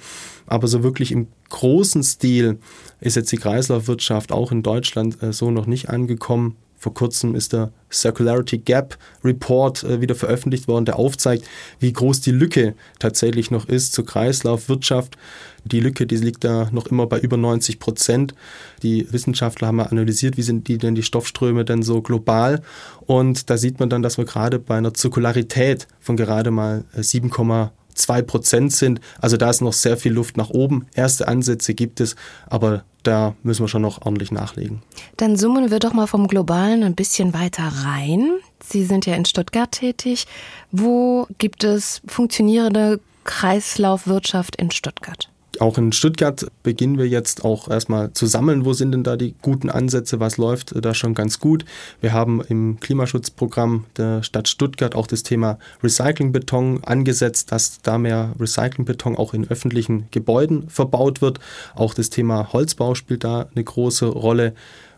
aber 0.46 0.66
so 0.66 0.82
wirklich 0.82 1.12
im 1.12 1.28
großen 1.50 2.02
Stil 2.02 2.58
ist 3.00 3.16
jetzt 3.16 3.30
die 3.32 3.36
Kreislaufwirtschaft 3.36 4.32
auch 4.32 4.52
in 4.52 4.62
Deutschland 4.62 5.22
äh, 5.22 5.32
so 5.32 5.50
noch 5.50 5.66
nicht 5.66 5.90
angekommen. 5.90 6.56
Vor 6.82 6.94
kurzem 6.94 7.36
ist 7.36 7.52
der 7.52 7.70
Circularity 7.92 8.58
Gap 8.58 8.98
Report 9.22 9.84
äh, 9.84 10.00
wieder 10.00 10.16
veröffentlicht 10.16 10.66
worden, 10.66 10.84
der 10.84 10.98
aufzeigt, 10.98 11.44
wie 11.78 11.92
groß 11.92 12.22
die 12.22 12.32
Lücke 12.32 12.74
tatsächlich 12.98 13.52
noch 13.52 13.68
ist 13.68 13.92
zur 13.92 14.04
Kreislaufwirtschaft. 14.04 15.16
Die 15.64 15.78
Lücke, 15.78 16.08
die 16.08 16.16
liegt 16.16 16.42
da 16.42 16.68
noch 16.72 16.88
immer 16.88 17.06
bei 17.06 17.20
über 17.20 17.36
90 17.36 17.78
Prozent. 17.78 18.34
Die 18.82 19.06
Wissenschaftler 19.12 19.68
haben 19.68 19.78
analysiert, 19.78 20.36
wie 20.36 20.42
sind 20.42 20.66
die 20.66 20.76
denn 20.76 20.96
die 20.96 21.04
Stoffströme 21.04 21.64
denn 21.64 21.84
so 21.84 22.02
global. 22.02 22.62
Und 23.02 23.48
da 23.48 23.56
sieht 23.56 23.78
man 23.78 23.88
dann, 23.88 24.02
dass 24.02 24.18
wir 24.18 24.24
gerade 24.24 24.58
bei 24.58 24.76
einer 24.76 24.92
Zirkularität 24.92 25.86
von 26.00 26.16
gerade 26.16 26.50
mal 26.50 26.82
7, 26.96 27.30
äh, 27.92 27.94
2 27.94 28.22
Prozent 28.22 28.72
sind. 28.72 29.00
Also 29.20 29.36
da 29.36 29.50
ist 29.50 29.60
noch 29.60 29.72
sehr 29.72 29.96
viel 29.96 30.12
Luft 30.12 30.36
nach 30.36 30.50
oben. 30.50 30.86
Erste 30.94 31.28
Ansätze 31.28 31.74
gibt 31.74 32.00
es, 32.00 32.16
aber 32.46 32.84
da 33.02 33.34
müssen 33.42 33.64
wir 33.64 33.68
schon 33.68 33.82
noch 33.82 34.02
ordentlich 34.06 34.30
nachlegen. 34.30 34.82
Dann 35.16 35.36
zoomen 35.36 35.70
wir 35.70 35.78
doch 35.78 35.92
mal 35.92 36.06
vom 36.06 36.28
Globalen 36.28 36.82
ein 36.82 36.94
bisschen 36.94 37.34
weiter 37.34 37.64
rein. 37.84 38.30
Sie 38.62 38.84
sind 38.84 39.06
ja 39.06 39.14
in 39.14 39.24
Stuttgart 39.24 39.72
tätig. 39.72 40.26
Wo 40.70 41.26
gibt 41.38 41.64
es 41.64 42.00
funktionierende 42.06 43.00
Kreislaufwirtschaft 43.24 44.56
in 44.56 44.70
Stuttgart? 44.70 45.31
Auch 45.62 45.78
in 45.78 45.92
Stuttgart 45.92 46.50
beginnen 46.64 46.98
wir 46.98 47.06
jetzt 47.06 47.44
auch 47.44 47.68
erstmal 47.68 48.12
zu 48.14 48.26
sammeln, 48.26 48.64
wo 48.64 48.72
sind 48.72 48.90
denn 48.90 49.04
da 49.04 49.16
die 49.16 49.36
guten 49.42 49.70
Ansätze, 49.70 50.18
was 50.18 50.36
läuft 50.36 50.74
da 50.84 50.92
schon 50.92 51.14
ganz 51.14 51.38
gut. 51.38 51.64
Wir 52.00 52.12
haben 52.12 52.42
im 52.48 52.80
Klimaschutzprogramm 52.80 53.84
der 53.96 54.24
Stadt 54.24 54.48
Stuttgart 54.48 54.96
auch 54.96 55.06
das 55.06 55.22
Thema 55.22 55.60
Recyclingbeton 55.80 56.82
angesetzt, 56.82 57.52
dass 57.52 57.80
da 57.80 57.96
mehr 57.96 58.32
Recyclingbeton 58.40 59.16
auch 59.16 59.34
in 59.34 59.48
öffentlichen 59.48 60.08
Gebäuden 60.10 60.68
verbaut 60.68 61.22
wird. 61.22 61.38
Auch 61.76 61.94
das 61.94 62.10
Thema 62.10 62.52
Holzbau 62.52 62.96
spielt 62.96 63.22
da 63.22 63.46
eine 63.54 63.62
große 63.62 64.06
Rolle. 64.06 64.54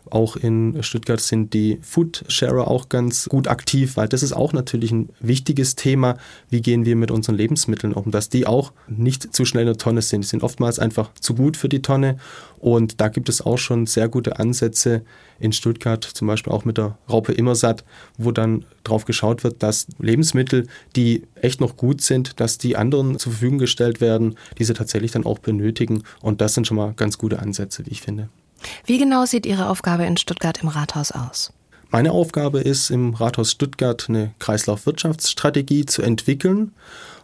Auch 0.09 0.35
in 0.35 0.81
Stuttgart 0.83 1.19
sind 1.19 1.53
die 1.53 1.79
Food 1.81 2.23
Sharer 2.27 2.67
auch 2.67 2.89
ganz 2.89 3.27
gut 3.27 3.47
aktiv, 3.47 3.97
weil 3.97 4.07
das 4.07 4.23
ist 4.23 4.33
auch 4.33 4.53
natürlich 4.53 4.91
ein 4.91 5.09
wichtiges 5.19 5.75
Thema. 5.75 6.17
Wie 6.49 6.61
gehen 6.61 6.85
wir 6.85 6.95
mit 6.95 7.11
unseren 7.11 7.35
Lebensmitteln 7.35 7.93
um, 7.93 8.11
dass 8.11 8.29
die 8.29 8.45
auch 8.45 8.71
nicht 8.87 9.35
zu 9.35 9.45
schnell 9.45 9.63
in 9.63 9.67
der 9.67 9.77
Tonne 9.77 10.01
sind. 10.01 10.23
Die 10.23 10.27
sind 10.27 10.43
oftmals 10.43 10.79
einfach 10.79 11.13
zu 11.15 11.35
gut 11.35 11.57
für 11.57 11.69
die 11.69 11.81
Tonne. 11.81 12.17
Und 12.59 12.99
da 13.01 13.09
gibt 13.09 13.29
es 13.29 13.41
auch 13.41 13.57
schon 13.57 13.85
sehr 13.85 14.09
gute 14.09 14.39
Ansätze 14.39 15.03
in 15.39 15.51
Stuttgart, 15.51 16.03
zum 16.03 16.27
Beispiel 16.27 16.51
auch 16.51 16.65
mit 16.65 16.77
der 16.77 16.97
Raupe 17.09 17.31
Immersatt, 17.31 17.83
wo 18.17 18.31
dann 18.31 18.65
drauf 18.83 19.05
geschaut 19.05 19.43
wird, 19.43 19.61
dass 19.61 19.87
Lebensmittel, 19.99 20.67
die 20.95 21.23
echt 21.35 21.61
noch 21.61 21.77
gut 21.77 22.01
sind, 22.01 22.39
dass 22.39 22.57
die 22.57 22.75
anderen 22.75 23.19
zur 23.19 23.33
Verfügung 23.33 23.59
gestellt 23.59 24.01
werden, 24.01 24.35
die 24.57 24.63
sie 24.63 24.73
tatsächlich 24.73 25.11
dann 25.11 25.25
auch 25.25 25.39
benötigen. 25.39 26.03
Und 26.21 26.41
das 26.41 26.53
sind 26.53 26.67
schon 26.67 26.77
mal 26.77 26.93
ganz 26.95 27.17
gute 27.17 27.39
Ansätze, 27.39 27.85
wie 27.85 27.91
ich 27.91 28.01
finde. 28.01 28.29
Wie 28.85 28.97
genau 28.97 29.25
sieht 29.25 29.45
Ihre 29.45 29.69
Aufgabe 29.69 30.05
in 30.05 30.17
Stuttgart 30.17 30.61
im 30.61 30.69
Rathaus 30.69 31.11
aus? 31.11 31.51
Meine 31.89 32.11
Aufgabe 32.11 32.59
ist, 32.59 32.89
im 32.89 33.13
Rathaus 33.13 33.51
Stuttgart 33.51 34.05
eine 34.09 34.33
Kreislaufwirtschaftsstrategie 34.39 35.85
zu 35.85 36.01
entwickeln. 36.01 36.73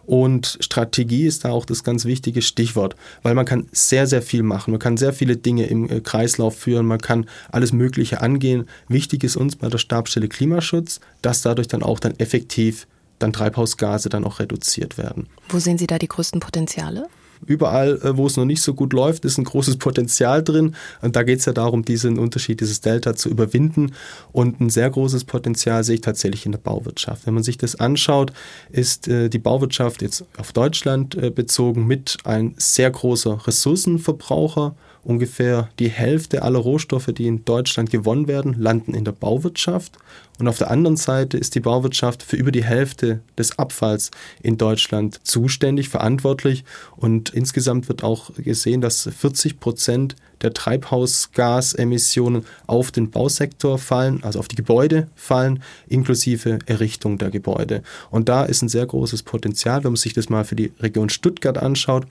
Und 0.05 0.57
Strategie 0.61 1.25
ist 1.25 1.45
da 1.45 1.51
auch 1.51 1.65
das 1.65 1.83
ganz 1.83 2.05
wichtige 2.05 2.41
Stichwort, 2.41 2.95
weil 3.21 3.35
man 3.35 3.45
kann 3.45 3.67
sehr, 3.71 4.07
sehr 4.07 4.21
viel 4.21 4.43
machen. 4.43 4.71
Man 4.71 4.79
kann 4.79 4.97
sehr 4.97 5.13
viele 5.13 5.37
Dinge 5.37 5.67
im 5.67 5.89
äh, 5.89 5.99
Kreislauf 6.01 6.57
führen, 6.57 6.85
man 6.85 6.99
kann 6.99 7.27
alles 7.51 7.71
Mögliche 7.71 8.21
angehen. 8.21 8.67
Wichtig 8.87 9.23
ist 9.23 9.35
uns 9.35 9.55
bei 9.55 9.69
der 9.69 9.77
Stabstelle 9.77 10.27
Klimaschutz, 10.27 10.99
dass 11.21 11.41
dadurch 11.41 11.67
dann 11.67 11.83
auch 11.83 11.99
dann 11.99 12.13
effektiv 12.17 12.87
dann 13.19 13.33
Treibhausgase 13.33 14.09
dann 14.09 14.25
auch 14.25 14.39
reduziert 14.39 14.97
werden. 14.97 15.27
Wo 15.49 15.59
sehen 15.59 15.77
Sie 15.77 15.87
da 15.87 15.99
die 15.99 16.07
größten 16.07 16.39
Potenziale? 16.39 17.07
Überall, 17.45 17.99
äh, 18.03 18.17
wo 18.17 18.27
es 18.27 18.37
noch 18.37 18.45
nicht 18.45 18.61
so 18.61 18.73
gut 18.73 18.93
läuft, 18.93 19.25
ist 19.25 19.37
ein 19.37 19.43
großes 19.43 19.77
Potenzial 19.77 20.43
drin. 20.43 20.75
Und 21.01 21.15
da 21.15 21.23
geht 21.23 21.39
es 21.39 21.45
ja 21.45 21.53
darum, 21.53 21.83
diesen 21.83 22.19
Unterschied, 22.19 22.61
dieses 22.61 22.81
Delta 22.81 23.15
zu 23.15 23.29
überwinden. 23.29 23.93
Und 24.31 24.59
ein 24.61 24.69
sehr 24.69 24.89
großes 24.89 25.23
Potenzial 25.23 25.83
sehe 25.83 25.95
ich 25.95 26.01
tatsächlich 26.01 26.45
in 26.45 26.51
der 26.51 26.59
Bauwirtschaft. 26.59 27.25
Wenn 27.25 27.33
man 27.33 27.43
sich 27.43 27.57
das 27.57 27.75
anschaut, 27.75 28.31
ist 28.71 29.07
äh, 29.07 29.29
die 29.29 29.39
Bauwirtschaft 29.39 30.01
jetzt 30.01 30.25
auf 30.37 30.53
Deutschland 30.53 31.15
äh, 31.15 31.29
bezogen 31.29 31.87
mit 31.87 32.17
ein 32.23 32.53
sehr 32.57 32.91
großer 32.91 33.47
Ressourcenverbraucher 33.47 34.75
Ungefähr 35.03 35.69
die 35.79 35.89
Hälfte 35.89 36.43
aller 36.43 36.59
Rohstoffe, 36.59 37.07
die 37.07 37.25
in 37.25 37.43
Deutschland 37.43 37.89
gewonnen 37.89 38.27
werden, 38.27 38.53
landen 38.53 38.93
in 38.93 39.03
der 39.03 39.13
Bauwirtschaft. 39.13 39.97
Und 40.37 40.47
auf 40.47 40.59
der 40.59 40.69
anderen 40.69 40.97
Seite 40.97 41.39
ist 41.39 41.55
die 41.55 41.59
Bauwirtschaft 41.59 42.21
für 42.21 42.35
über 42.35 42.51
die 42.51 42.63
Hälfte 42.63 43.21
des 43.35 43.57
Abfalls 43.57 44.11
in 44.43 44.57
Deutschland 44.57 45.19
zuständig, 45.23 45.89
verantwortlich. 45.89 46.65
Und 46.97 47.29
insgesamt 47.29 47.89
wird 47.89 48.03
auch 48.03 48.31
gesehen, 48.35 48.81
dass 48.81 49.09
40 49.17 49.59
Prozent 49.59 50.15
der 50.43 50.53
Treibhausgasemissionen 50.53 52.45
auf 52.67 52.91
den 52.91 53.09
Bausektor 53.09 53.79
fallen, 53.79 54.23
also 54.23 54.37
auf 54.37 54.47
die 54.47 54.55
Gebäude 54.55 55.07
fallen, 55.15 55.63
inklusive 55.87 56.59
Errichtung 56.67 57.17
der 57.17 57.31
Gebäude. 57.31 57.81
Und 58.11 58.29
da 58.29 58.43
ist 58.43 58.61
ein 58.61 58.69
sehr 58.69 58.85
großes 58.85 59.23
Potenzial, 59.23 59.83
wenn 59.83 59.93
man 59.93 59.97
sich 59.97 60.13
das 60.13 60.29
mal 60.29 60.45
für 60.45 60.55
die 60.55 60.71
Region 60.79 61.09
Stuttgart 61.09 61.57
anschaut 61.57 62.05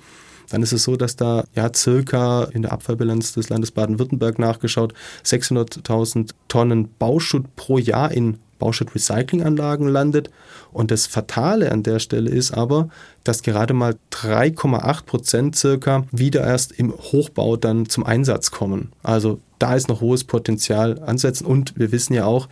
dann 0.50 0.62
ist 0.62 0.72
es 0.72 0.84
so, 0.84 0.96
dass 0.96 1.16
da 1.16 1.44
ja 1.54 1.72
circa 1.74 2.44
in 2.44 2.62
der 2.62 2.72
Abfallbilanz 2.72 3.32
des 3.32 3.48
Landes 3.48 3.70
Baden-Württemberg 3.70 4.38
nachgeschaut 4.38 4.92
600.000 5.24 6.30
Tonnen 6.48 6.88
Bauschutt 6.98 7.56
pro 7.56 7.78
Jahr 7.78 8.10
in 8.12 8.38
Bauschutt-Recyclinganlagen 8.60 9.88
landet. 9.88 10.30
Und 10.70 10.92
das 10.92 11.06
Fatale 11.06 11.72
an 11.72 11.82
der 11.82 11.98
Stelle 11.98 12.30
ist 12.30 12.52
aber, 12.52 12.88
dass 13.24 13.42
gerade 13.42 13.74
mal 13.74 13.96
3,8 14.12 15.04
Prozent 15.04 15.56
circa 15.56 16.04
wieder 16.12 16.44
erst 16.44 16.70
im 16.72 16.92
Hochbau 16.92 17.56
dann 17.56 17.88
zum 17.88 18.04
Einsatz 18.04 18.52
kommen. 18.52 18.92
Also 19.02 19.40
da 19.58 19.74
ist 19.74 19.88
noch 19.88 20.00
hohes 20.00 20.24
Potenzial 20.24 21.00
ansetzen. 21.00 21.46
Und 21.46 21.76
wir 21.76 21.90
wissen 21.90 22.14
ja 22.14 22.26
auch, 22.26 22.48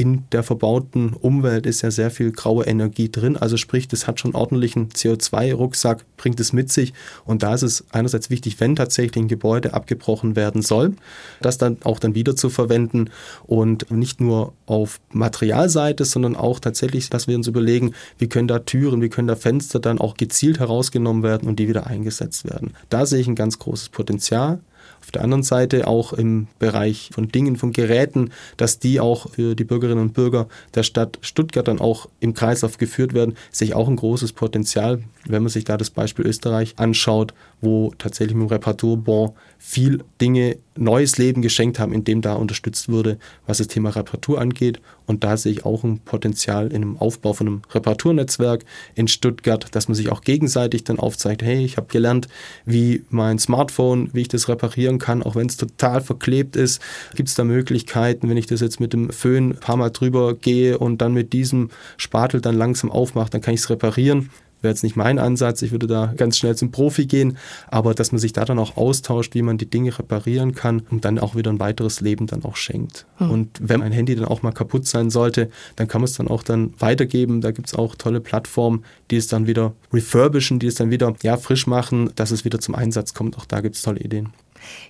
in 0.00 0.24
der 0.32 0.42
verbauten 0.42 1.12
Umwelt 1.12 1.66
ist 1.66 1.82
ja 1.82 1.90
sehr 1.90 2.10
viel 2.10 2.32
graue 2.32 2.64
Energie 2.64 3.12
drin. 3.12 3.36
Also 3.36 3.58
sprich, 3.58 3.86
das 3.86 4.06
hat 4.06 4.18
schon 4.18 4.34
ordentlichen 4.34 4.88
CO2-Rucksack, 4.88 6.06
bringt 6.16 6.40
es 6.40 6.54
mit 6.54 6.72
sich. 6.72 6.94
Und 7.26 7.42
da 7.42 7.52
ist 7.52 7.60
es 7.60 7.84
einerseits 7.90 8.30
wichtig, 8.30 8.60
wenn 8.60 8.76
tatsächlich 8.76 9.22
ein 9.22 9.28
Gebäude 9.28 9.74
abgebrochen 9.74 10.36
werden 10.36 10.62
soll, 10.62 10.94
das 11.42 11.58
dann 11.58 11.76
auch 11.84 11.98
dann 11.98 12.14
wieder 12.14 12.34
zu 12.34 12.48
verwenden 12.48 13.10
und 13.46 13.90
nicht 13.90 14.22
nur 14.22 14.54
auf 14.64 15.02
Materialseite, 15.12 16.06
sondern 16.06 16.34
auch 16.34 16.60
tatsächlich, 16.60 17.10
dass 17.10 17.28
wir 17.28 17.36
uns 17.36 17.46
überlegen, 17.46 17.92
wie 18.16 18.30
können 18.30 18.48
da 18.48 18.60
Türen, 18.60 19.02
wie 19.02 19.10
können 19.10 19.28
da 19.28 19.36
Fenster 19.36 19.80
dann 19.80 19.98
auch 19.98 20.14
gezielt 20.16 20.60
herausgenommen 20.60 21.22
werden 21.22 21.46
und 21.46 21.56
die 21.56 21.68
wieder 21.68 21.88
eingesetzt 21.88 22.50
werden. 22.50 22.72
Da 22.88 23.04
sehe 23.04 23.20
ich 23.20 23.28
ein 23.28 23.34
ganz 23.34 23.58
großes 23.58 23.90
Potenzial. 23.90 24.60
Auf 25.00 25.10
der 25.10 25.22
anderen 25.22 25.42
Seite 25.42 25.86
auch 25.86 26.12
im 26.12 26.46
Bereich 26.58 27.10
von 27.12 27.28
Dingen, 27.28 27.56
von 27.56 27.72
Geräten, 27.72 28.30
dass 28.56 28.78
die 28.78 29.00
auch 29.00 29.30
für 29.30 29.54
die 29.54 29.64
Bürgerinnen 29.64 30.00
und 30.00 30.14
Bürger 30.14 30.46
der 30.74 30.82
Stadt 30.82 31.18
Stuttgart 31.22 31.66
dann 31.66 31.80
auch 31.80 32.08
im 32.20 32.34
Kreislauf 32.34 32.78
geführt 32.78 33.14
werden, 33.14 33.36
sehe 33.50 33.68
ich 33.68 33.74
auch 33.74 33.88
ein 33.88 33.96
großes 33.96 34.32
Potenzial, 34.32 35.02
wenn 35.26 35.42
man 35.42 35.50
sich 35.50 35.64
da 35.64 35.76
das 35.76 35.90
Beispiel 35.90 36.26
Österreich 36.26 36.74
anschaut, 36.76 37.34
wo 37.60 37.92
tatsächlich 37.98 38.36
mit 38.36 38.48
dem 38.48 38.52
Reparaturbon 38.52 39.32
viel 39.58 40.04
Dinge 40.20 40.56
neues 40.80 41.18
Leben 41.18 41.42
geschenkt 41.42 41.78
haben, 41.78 41.92
indem 41.92 42.22
da 42.22 42.34
unterstützt 42.34 42.88
wurde, 42.88 43.18
was 43.46 43.58
das 43.58 43.68
Thema 43.68 43.90
Reparatur 43.90 44.40
angeht. 44.40 44.80
Und 45.06 45.24
da 45.24 45.36
sehe 45.36 45.52
ich 45.52 45.64
auch 45.64 45.84
ein 45.84 46.00
Potenzial 46.00 46.72
in 46.72 46.82
dem 46.82 46.96
Aufbau 46.96 47.32
von 47.32 47.46
einem 47.46 47.62
Reparaturnetzwerk 47.72 48.64
in 48.94 49.08
Stuttgart, 49.08 49.66
dass 49.72 49.88
man 49.88 49.94
sich 49.94 50.10
auch 50.10 50.22
gegenseitig 50.22 50.84
dann 50.84 50.98
aufzeigt, 50.98 51.42
hey, 51.42 51.64
ich 51.64 51.76
habe 51.76 51.88
gelernt, 51.88 52.28
wie 52.64 53.04
mein 53.10 53.38
Smartphone, 53.38 54.10
wie 54.12 54.22
ich 54.22 54.28
das 54.28 54.48
reparieren 54.48 54.98
kann, 54.98 55.22
auch 55.22 55.36
wenn 55.36 55.46
es 55.46 55.56
total 55.56 56.00
verklebt 56.00 56.56
ist. 56.56 56.80
Gibt 57.14 57.28
es 57.28 57.34
da 57.34 57.44
Möglichkeiten, 57.44 58.28
wenn 58.28 58.36
ich 58.36 58.46
das 58.46 58.60
jetzt 58.60 58.80
mit 58.80 58.92
dem 58.92 59.10
Föhn 59.10 59.50
ein 59.50 59.60
paar 59.60 59.76
Mal 59.76 59.90
drüber 59.90 60.34
gehe 60.34 60.78
und 60.78 60.98
dann 61.02 61.12
mit 61.12 61.32
diesem 61.32 61.70
Spatel 61.96 62.40
dann 62.40 62.56
langsam 62.56 62.90
aufmache, 62.90 63.30
dann 63.30 63.40
kann 63.40 63.54
ich 63.54 63.60
es 63.60 63.70
reparieren 63.70 64.30
wäre 64.62 64.72
jetzt 64.72 64.82
nicht 64.82 64.96
mein 64.96 65.18
Ansatz. 65.18 65.62
Ich 65.62 65.72
würde 65.72 65.86
da 65.86 66.12
ganz 66.16 66.38
schnell 66.38 66.56
zum 66.56 66.70
Profi 66.70 67.06
gehen, 67.06 67.38
aber 67.68 67.94
dass 67.94 68.12
man 68.12 68.18
sich 68.18 68.32
da 68.32 68.44
dann 68.44 68.58
auch 68.58 68.76
austauscht, 68.76 69.34
wie 69.34 69.42
man 69.42 69.58
die 69.58 69.68
Dinge 69.68 69.96
reparieren 69.98 70.54
kann 70.54 70.82
und 70.90 71.04
dann 71.04 71.18
auch 71.18 71.34
wieder 71.34 71.50
ein 71.50 71.60
weiteres 71.60 72.00
Leben 72.00 72.26
dann 72.26 72.44
auch 72.44 72.56
schenkt. 72.56 73.06
Mhm. 73.18 73.30
Und 73.30 73.60
wenn 73.60 73.82
ein 73.82 73.92
Handy 73.92 74.14
dann 74.14 74.26
auch 74.26 74.42
mal 74.42 74.52
kaputt 74.52 74.86
sein 74.86 75.10
sollte, 75.10 75.50
dann 75.76 75.88
kann 75.88 76.00
man 76.00 76.06
es 76.06 76.16
dann 76.16 76.28
auch 76.28 76.42
dann 76.42 76.74
weitergeben. 76.78 77.40
Da 77.40 77.50
gibt 77.50 77.68
es 77.68 77.74
auch 77.74 77.94
tolle 77.94 78.20
Plattformen, 78.20 78.84
die 79.10 79.16
es 79.16 79.26
dann 79.26 79.46
wieder 79.46 79.74
refurbischen, 79.92 80.58
die 80.58 80.66
es 80.66 80.74
dann 80.74 80.90
wieder 80.90 81.14
ja, 81.22 81.36
frisch 81.36 81.66
machen, 81.66 82.10
dass 82.16 82.30
es 82.30 82.44
wieder 82.44 82.60
zum 82.60 82.74
Einsatz 82.74 83.14
kommt. 83.14 83.36
Auch 83.38 83.46
da 83.46 83.60
gibt 83.60 83.76
es 83.76 83.82
tolle 83.82 84.00
Ideen. 84.00 84.30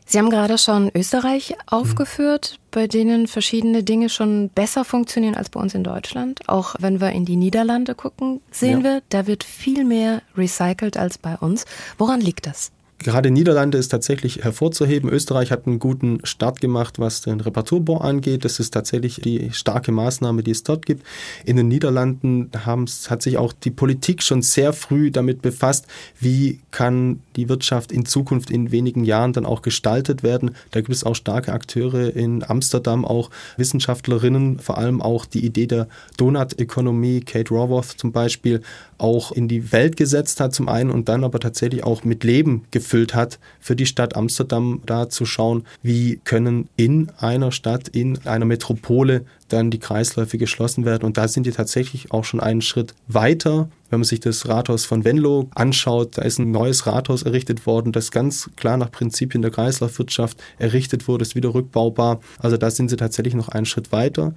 Sie 0.06 0.18
haben 0.18 0.30
gerade 0.30 0.58
schon 0.58 0.90
Österreich 0.94 1.54
aufgeführt, 1.66 2.58
bei 2.70 2.86
denen 2.86 3.26
verschiedene 3.26 3.82
Dinge 3.82 4.08
schon 4.08 4.48
besser 4.48 4.84
funktionieren 4.84 5.34
als 5.34 5.50
bei 5.50 5.60
uns 5.60 5.74
in 5.74 5.84
Deutschland. 5.84 6.48
Auch 6.48 6.74
wenn 6.78 7.00
wir 7.00 7.10
in 7.10 7.24
die 7.24 7.36
Niederlande 7.36 7.94
gucken, 7.94 8.40
sehen 8.50 8.78
ja. 8.78 8.84
wir, 8.84 9.02
da 9.08 9.26
wird 9.26 9.44
viel 9.44 9.84
mehr 9.84 10.22
recycelt 10.36 10.96
als 10.96 11.18
bei 11.18 11.36
uns. 11.36 11.64
Woran 11.98 12.20
liegt 12.20 12.46
das? 12.46 12.72
Gerade 13.02 13.30
Niederlande 13.30 13.78
ist 13.78 13.88
tatsächlich 13.88 14.44
hervorzuheben. 14.44 15.08
Österreich 15.08 15.50
hat 15.50 15.66
einen 15.66 15.78
guten 15.78 16.20
Start 16.22 16.60
gemacht, 16.60 16.98
was 16.98 17.22
den 17.22 17.40
Reparaturbau 17.40 17.96
angeht. 17.96 18.44
Das 18.44 18.60
ist 18.60 18.72
tatsächlich 18.72 19.22
die 19.24 19.52
starke 19.52 19.90
Maßnahme, 19.90 20.42
die 20.42 20.50
es 20.50 20.64
dort 20.64 20.84
gibt. 20.84 21.06
In 21.46 21.56
den 21.56 21.68
Niederlanden 21.68 22.50
hat 22.66 23.22
sich 23.22 23.38
auch 23.38 23.54
die 23.54 23.70
Politik 23.70 24.22
schon 24.22 24.42
sehr 24.42 24.74
früh 24.74 25.10
damit 25.10 25.40
befasst, 25.40 25.86
wie 26.20 26.60
kann 26.72 27.20
die 27.36 27.48
Wirtschaft 27.48 27.90
in 27.90 28.04
Zukunft 28.04 28.50
in 28.50 28.70
wenigen 28.70 29.04
Jahren 29.04 29.32
dann 29.32 29.46
auch 29.46 29.62
gestaltet 29.62 30.22
werden. 30.22 30.50
Da 30.70 30.82
gibt 30.82 30.92
es 30.92 31.02
auch 31.02 31.14
starke 31.14 31.54
Akteure 31.54 32.14
in 32.14 32.44
Amsterdam, 32.46 33.06
auch 33.06 33.30
Wissenschaftlerinnen, 33.56 34.58
vor 34.58 34.76
allem 34.76 35.00
auch 35.00 35.24
die 35.24 35.46
Idee 35.46 35.66
der 35.66 35.88
Donut-Ökonomie, 36.18 37.20
Kate 37.20 37.54
Raworth 37.54 37.94
zum 37.96 38.12
Beispiel, 38.12 38.60
auch 38.98 39.32
in 39.32 39.48
die 39.48 39.72
Welt 39.72 39.96
gesetzt 39.96 40.38
hat 40.40 40.54
zum 40.54 40.68
einen 40.68 40.90
und 40.90 41.08
dann 41.08 41.24
aber 41.24 41.40
tatsächlich 41.40 41.82
auch 41.82 42.04
mit 42.04 42.24
Leben 42.24 42.64
gefüllt 42.70 42.89
hat 43.14 43.38
für 43.60 43.76
die 43.76 43.86
Stadt 43.86 44.16
Amsterdam, 44.16 44.82
da 44.86 45.08
zu 45.08 45.24
schauen, 45.24 45.64
wie 45.82 46.20
können 46.24 46.68
in 46.76 47.10
einer 47.18 47.52
Stadt, 47.52 47.88
in 47.88 48.18
einer 48.26 48.44
Metropole 48.44 49.24
dann 49.48 49.70
die 49.70 49.78
Kreisläufe 49.78 50.38
geschlossen 50.38 50.84
werden. 50.84 51.04
Und 51.04 51.16
da 51.16 51.28
sind 51.28 51.46
die 51.46 51.52
tatsächlich 51.52 52.12
auch 52.12 52.24
schon 52.24 52.40
einen 52.40 52.62
Schritt 52.62 52.94
weiter. 53.08 53.68
Wenn 53.90 54.00
man 54.00 54.04
sich 54.04 54.20
das 54.20 54.48
Rathaus 54.48 54.84
von 54.84 55.04
Venlo 55.04 55.48
anschaut, 55.54 56.18
da 56.18 56.22
ist 56.22 56.38
ein 56.38 56.50
neues 56.50 56.86
Rathaus 56.86 57.22
errichtet 57.22 57.66
worden, 57.66 57.92
das 57.92 58.10
ganz 58.10 58.50
klar 58.56 58.76
nach 58.76 58.92
Prinzipien 58.92 59.42
der 59.42 59.50
Kreislaufwirtschaft 59.50 60.40
errichtet 60.58 61.08
wurde, 61.08 61.22
ist 61.22 61.34
wieder 61.34 61.54
rückbaubar. 61.54 62.20
Also 62.38 62.56
da 62.56 62.70
sind 62.70 62.88
sie 62.88 62.96
tatsächlich 62.96 63.34
noch 63.34 63.48
einen 63.48 63.66
Schritt 63.66 63.90
weiter. 63.90 64.34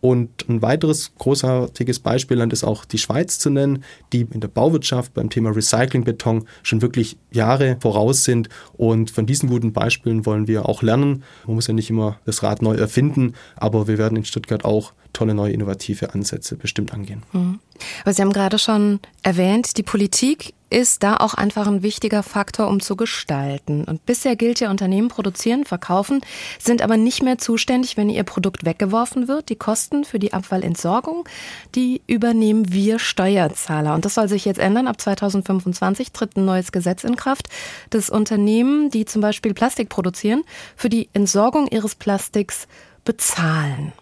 Und 0.00 0.48
ein 0.48 0.62
weiteres 0.62 1.12
großartiges 1.18 2.00
Beispielland 2.00 2.52
ist 2.52 2.64
auch 2.64 2.84
die 2.84 2.98
Schweiz 2.98 3.38
zu 3.38 3.50
nennen, 3.50 3.84
die 4.12 4.22
in 4.22 4.40
der 4.40 4.48
Bauwirtschaft 4.48 5.14
beim 5.14 5.28
Thema 5.28 5.50
Recyclingbeton 5.50 6.46
schon 6.62 6.82
wirklich 6.82 7.18
Jahre 7.32 7.76
voraus 7.80 8.24
sind. 8.24 8.48
Und 8.72 9.10
von 9.10 9.26
diesen 9.26 9.50
guten 9.50 9.72
Beispielen 9.72 10.24
wollen 10.24 10.48
wir 10.48 10.68
auch 10.68 10.82
lernen. 10.82 11.22
Man 11.46 11.56
muss 11.56 11.66
ja 11.66 11.74
nicht 11.74 11.90
immer 11.90 12.18
das 12.24 12.42
Rad 12.42 12.62
neu 12.62 12.74
erfinden, 12.74 13.34
aber 13.56 13.88
wir 13.88 13.98
werden 13.98 14.16
in 14.16 14.24
Stuttgart 14.24 14.64
auch 14.64 14.92
tolle 15.12 15.34
neue 15.34 15.52
innovative 15.52 16.14
Ansätze 16.14 16.56
bestimmt 16.56 16.92
angehen. 16.92 17.22
Mhm. 17.32 17.60
Aber 18.02 18.12
Sie 18.12 18.22
haben 18.22 18.32
gerade 18.32 18.58
schon 18.58 19.00
erwähnt, 19.22 19.76
die 19.76 19.82
Politik 19.82 20.54
ist 20.70 21.02
da 21.02 21.16
auch 21.16 21.34
einfach 21.34 21.66
ein 21.66 21.82
wichtiger 21.82 22.22
Faktor, 22.22 22.68
um 22.68 22.80
zu 22.80 22.94
gestalten. 22.94 23.84
Und 23.84 24.06
bisher 24.06 24.36
gilt 24.36 24.60
ja, 24.60 24.70
Unternehmen 24.70 25.08
produzieren, 25.08 25.64
verkaufen, 25.64 26.20
sind 26.60 26.80
aber 26.80 26.96
nicht 26.96 27.22
mehr 27.22 27.38
zuständig, 27.38 27.96
wenn 27.96 28.08
ihr 28.08 28.22
Produkt 28.22 28.64
weggeworfen 28.64 29.26
wird. 29.26 29.48
Die 29.48 29.56
Kosten 29.56 30.04
für 30.04 30.20
die 30.20 30.32
Abfallentsorgung, 30.32 31.28
die 31.74 32.02
übernehmen 32.06 32.72
wir 32.72 33.00
Steuerzahler. 33.00 33.94
Und 33.94 34.04
das 34.04 34.14
soll 34.14 34.28
sich 34.28 34.44
jetzt 34.44 34.60
ändern. 34.60 34.86
Ab 34.86 35.00
2025 35.00 36.12
tritt 36.12 36.36
ein 36.36 36.44
neues 36.44 36.70
Gesetz 36.70 37.02
in 37.02 37.16
Kraft, 37.16 37.48
das 37.90 38.08
Unternehmen, 38.08 38.90
die 38.90 39.04
zum 39.04 39.22
Beispiel 39.22 39.54
Plastik 39.54 39.88
produzieren, 39.88 40.44
für 40.76 40.88
die 40.88 41.08
Entsorgung 41.12 41.66
ihres 41.66 41.96
Plastiks 41.96 42.68
bezahlen. 43.04 43.92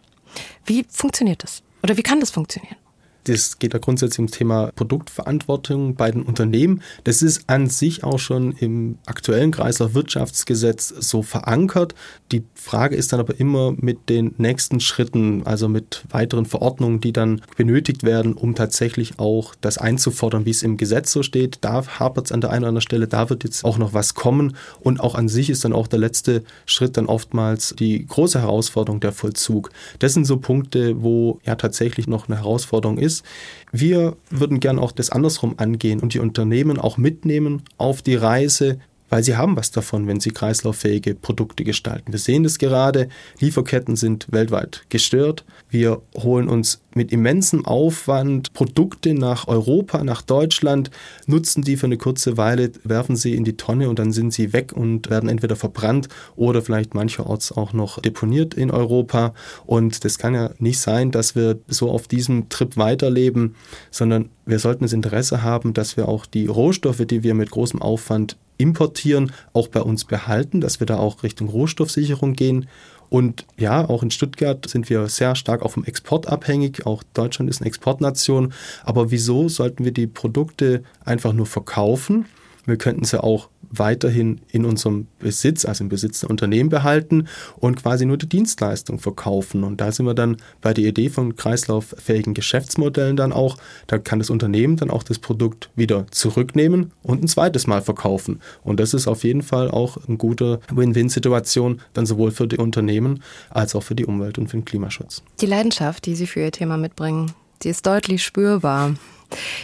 Wie 0.68 0.84
funktioniert 0.90 1.42
das? 1.42 1.62
Oder 1.82 1.96
wie 1.96 2.02
kann 2.02 2.20
das 2.20 2.30
funktionieren? 2.30 2.76
Das 3.24 3.58
geht 3.58 3.74
ja 3.74 3.78
grundsätzlich 3.78 4.20
ums 4.20 4.32
Thema 4.32 4.70
Produktverantwortung 4.74 5.94
bei 5.94 6.10
den 6.10 6.22
Unternehmen. 6.22 6.82
Das 7.04 7.20
ist 7.20 7.44
an 7.46 7.68
sich 7.68 8.04
auch 8.04 8.18
schon 8.18 8.52
im 8.52 8.98
aktuellen 9.06 9.50
Kreislaufwirtschaftsgesetz 9.50 10.88
so 10.88 11.22
verankert. 11.22 11.94
Die 12.32 12.44
Frage 12.54 12.96
ist 12.96 13.12
dann 13.12 13.20
aber 13.20 13.38
immer 13.38 13.74
mit 13.76 14.08
den 14.08 14.34
nächsten 14.38 14.80
Schritten, 14.80 15.42
also 15.44 15.68
mit 15.68 16.04
weiteren 16.08 16.46
Verordnungen, 16.46 17.00
die 17.00 17.12
dann 17.12 17.42
benötigt 17.56 18.02
werden, 18.02 18.32
um 18.34 18.54
tatsächlich 18.54 19.18
auch 19.18 19.54
das 19.60 19.76
einzufordern, 19.76 20.46
wie 20.46 20.50
es 20.50 20.62
im 20.62 20.76
Gesetz 20.76 21.12
so 21.12 21.22
steht. 21.22 21.58
Da 21.60 21.84
hapert 21.98 22.26
es 22.26 22.32
an 22.32 22.40
der 22.40 22.50
einen 22.50 22.62
oder 22.62 22.68
anderen 22.68 22.82
Stelle, 22.82 23.08
da 23.08 23.28
wird 23.28 23.44
jetzt 23.44 23.64
auch 23.64 23.78
noch 23.78 23.92
was 23.92 24.14
kommen. 24.14 24.56
Und 24.80 25.00
auch 25.00 25.14
an 25.14 25.28
sich 25.28 25.50
ist 25.50 25.64
dann 25.64 25.72
auch 25.74 25.86
der 25.86 25.98
letzte 25.98 26.44
Schritt 26.64 26.96
dann 26.96 27.06
oftmals 27.06 27.74
die 27.78 28.06
große 28.06 28.40
Herausforderung 28.40 29.00
der 29.00 29.12
Vollzug. 29.12 29.70
Das 29.98 30.14
sind 30.14 30.24
so 30.24 30.38
Punkte, 30.38 31.02
wo 31.02 31.40
ja 31.44 31.56
tatsächlich 31.56 32.06
noch 32.06 32.28
eine 32.28 32.38
Herausforderung 32.38 32.96
ist 32.96 33.07
ist. 33.08 33.24
Wir 33.72 34.16
würden 34.30 34.60
gern 34.60 34.78
auch 34.78 34.92
das 34.92 35.10
andersrum 35.10 35.54
angehen 35.56 36.00
und 36.00 36.14
die 36.14 36.20
Unternehmen 36.20 36.78
auch 36.78 36.96
mitnehmen 36.96 37.62
auf 37.78 38.02
die 38.02 38.14
Reise, 38.14 38.78
weil 39.08 39.22
sie 39.22 39.36
haben 39.36 39.56
was 39.56 39.70
davon, 39.70 40.06
wenn 40.06 40.20
sie 40.20 40.30
kreislauffähige 40.30 41.14
Produkte 41.14 41.64
gestalten. 41.64 42.12
Wir 42.12 42.18
sehen 42.18 42.42
das 42.42 42.58
gerade, 42.58 43.08
Lieferketten 43.40 43.96
sind 43.96 44.26
weltweit 44.30 44.84
gestört. 44.88 45.44
Wir 45.70 46.02
holen 46.16 46.48
uns 46.48 46.80
mit 46.94 47.12
immensem 47.12 47.64
Aufwand 47.64 48.52
Produkte 48.52 49.14
nach 49.14 49.46
Europa, 49.46 50.02
nach 50.04 50.20
Deutschland, 50.22 50.90
nutzen 51.26 51.62
die 51.62 51.76
für 51.76 51.86
eine 51.86 51.96
kurze 51.96 52.36
Weile, 52.36 52.72
werfen 52.84 53.16
sie 53.16 53.34
in 53.34 53.44
die 53.44 53.56
Tonne 53.56 53.88
und 53.88 53.98
dann 53.98 54.12
sind 54.12 54.32
sie 54.32 54.52
weg 54.52 54.72
und 54.72 55.08
werden 55.08 55.28
entweder 55.28 55.56
verbrannt 55.56 56.08
oder 56.36 56.60
vielleicht 56.60 56.94
mancherorts 56.94 57.52
auch 57.52 57.72
noch 57.72 58.00
deponiert 58.00 58.54
in 58.54 58.70
Europa. 58.70 59.32
Und 59.64 60.04
das 60.04 60.18
kann 60.18 60.34
ja 60.34 60.50
nicht 60.58 60.80
sein, 60.80 61.10
dass 61.10 61.34
wir 61.36 61.58
so 61.68 61.90
auf 61.90 62.08
diesem 62.08 62.48
Trip 62.48 62.76
weiterleben, 62.76 63.54
sondern 63.90 64.30
wir 64.44 64.58
sollten 64.58 64.84
das 64.84 64.92
Interesse 64.92 65.42
haben, 65.42 65.74
dass 65.74 65.96
wir 65.96 66.08
auch 66.08 66.26
die 66.26 66.46
Rohstoffe, 66.46 67.04
die 67.06 67.22
wir 67.22 67.34
mit 67.34 67.50
großem 67.50 67.80
Aufwand 67.80 68.36
importieren, 68.58 69.32
auch 69.52 69.68
bei 69.68 69.80
uns 69.80 70.04
behalten, 70.04 70.60
dass 70.60 70.80
wir 70.80 70.86
da 70.86 70.98
auch 70.98 71.22
Richtung 71.22 71.48
Rohstoffsicherung 71.48 72.34
gehen. 72.34 72.68
Und 73.08 73.46
ja, 73.56 73.88
auch 73.88 74.02
in 74.02 74.10
Stuttgart 74.10 74.68
sind 74.68 74.90
wir 74.90 75.08
sehr 75.08 75.34
stark 75.34 75.62
auf 75.62 75.74
dem 75.74 75.84
Export 75.84 76.28
abhängig. 76.28 76.84
Auch 76.84 77.02
Deutschland 77.14 77.48
ist 77.48 77.60
eine 77.62 77.68
Exportnation. 77.68 78.52
Aber 78.84 79.10
wieso 79.10 79.48
sollten 79.48 79.84
wir 79.84 79.92
die 79.92 80.06
Produkte 80.06 80.82
einfach 81.04 81.32
nur 81.32 81.46
verkaufen? 81.46 82.26
Wir 82.68 82.76
könnten 82.76 83.04
sie 83.04 83.22
auch 83.22 83.48
weiterhin 83.70 84.40
in 84.50 84.66
unserem 84.66 85.06
Besitz, 85.18 85.64
also 85.64 85.84
im 85.84 85.88
Besitz 85.88 86.20
der 86.20 86.30
Unternehmen 86.30 86.68
behalten 86.68 87.28
und 87.56 87.76
quasi 87.82 88.04
nur 88.04 88.18
die 88.18 88.28
Dienstleistung 88.28 88.98
verkaufen. 88.98 89.64
Und 89.64 89.80
da 89.80 89.90
sind 89.90 90.04
wir 90.04 90.14
dann 90.14 90.36
bei 90.60 90.74
der 90.74 90.84
Idee 90.84 91.08
von 91.08 91.34
kreislauffähigen 91.34 92.34
Geschäftsmodellen 92.34 93.16
dann 93.16 93.32
auch. 93.32 93.56
Da 93.86 93.98
kann 93.98 94.18
das 94.18 94.28
Unternehmen 94.28 94.76
dann 94.76 94.90
auch 94.90 95.02
das 95.02 95.18
Produkt 95.18 95.70
wieder 95.76 96.06
zurücknehmen 96.10 96.92
und 97.02 97.22
ein 97.22 97.28
zweites 97.28 97.66
Mal 97.66 97.80
verkaufen. 97.80 98.40
Und 98.62 98.80
das 98.80 98.92
ist 98.92 99.08
auf 99.08 99.24
jeden 99.24 99.42
Fall 99.42 99.70
auch 99.70 99.96
eine 100.06 100.18
gute 100.18 100.60
Win-Win-Situation, 100.70 101.80
dann 101.94 102.04
sowohl 102.04 102.32
für 102.32 102.48
die 102.48 102.58
Unternehmen 102.58 103.22
als 103.48 103.74
auch 103.74 103.82
für 103.82 103.94
die 103.94 104.04
Umwelt 104.04 104.38
und 104.38 104.48
für 104.48 104.58
den 104.58 104.66
Klimaschutz. 104.66 105.22
Die 105.40 105.46
Leidenschaft, 105.46 106.04
die 106.04 106.14
Sie 106.14 106.26
für 106.26 106.40
Ihr 106.40 106.52
Thema 106.52 106.76
mitbringen, 106.76 107.32
die 107.62 107.70
ist 107.70 107.86
deutlich 107.86 108.22
spürbar. 108.22 108.94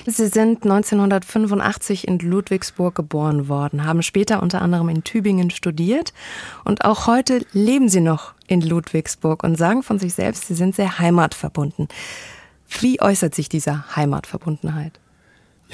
Sie 0.07 0.27
sind 0.27 0.65
1985 0.65 2.07
in 2.07 2.19
Ludwigsburg 2.19 2.95
geboren 2.95 3.49
worden, 3.49 3.85
haben 3.85 4.03
später 4.03 4.43
unter 4.43 4.61
anderem 4.63 4.89
in 4.89 5.05
Tübingen 5.05 5.51
studiert 5.51 6.13
und 6.65 6.85
auch 6.85 7.07
heute 7.07 7.45
leben 7.53 7.89
Sie 7.89 8.01
noch 8.01 8.35
in 8.47 8.61
Ludwigsburg 8.61 9.43
und 9.43 9.57
sagen 9.57 9.83
von 9.83 9.99
sich 9.99 10.15
selbst, 10.15 10.47
Sie 10.47 10.55
sind 10.55 10.75
sehr 10.75 10.99
heimatverbunden. 10.99 11.89
Wie 12.81 13.01
äußert 13.01 13.35
sich 13.35 13.49
diese 13.49 13.97
Heimatverbundenheit? 13.97 15.01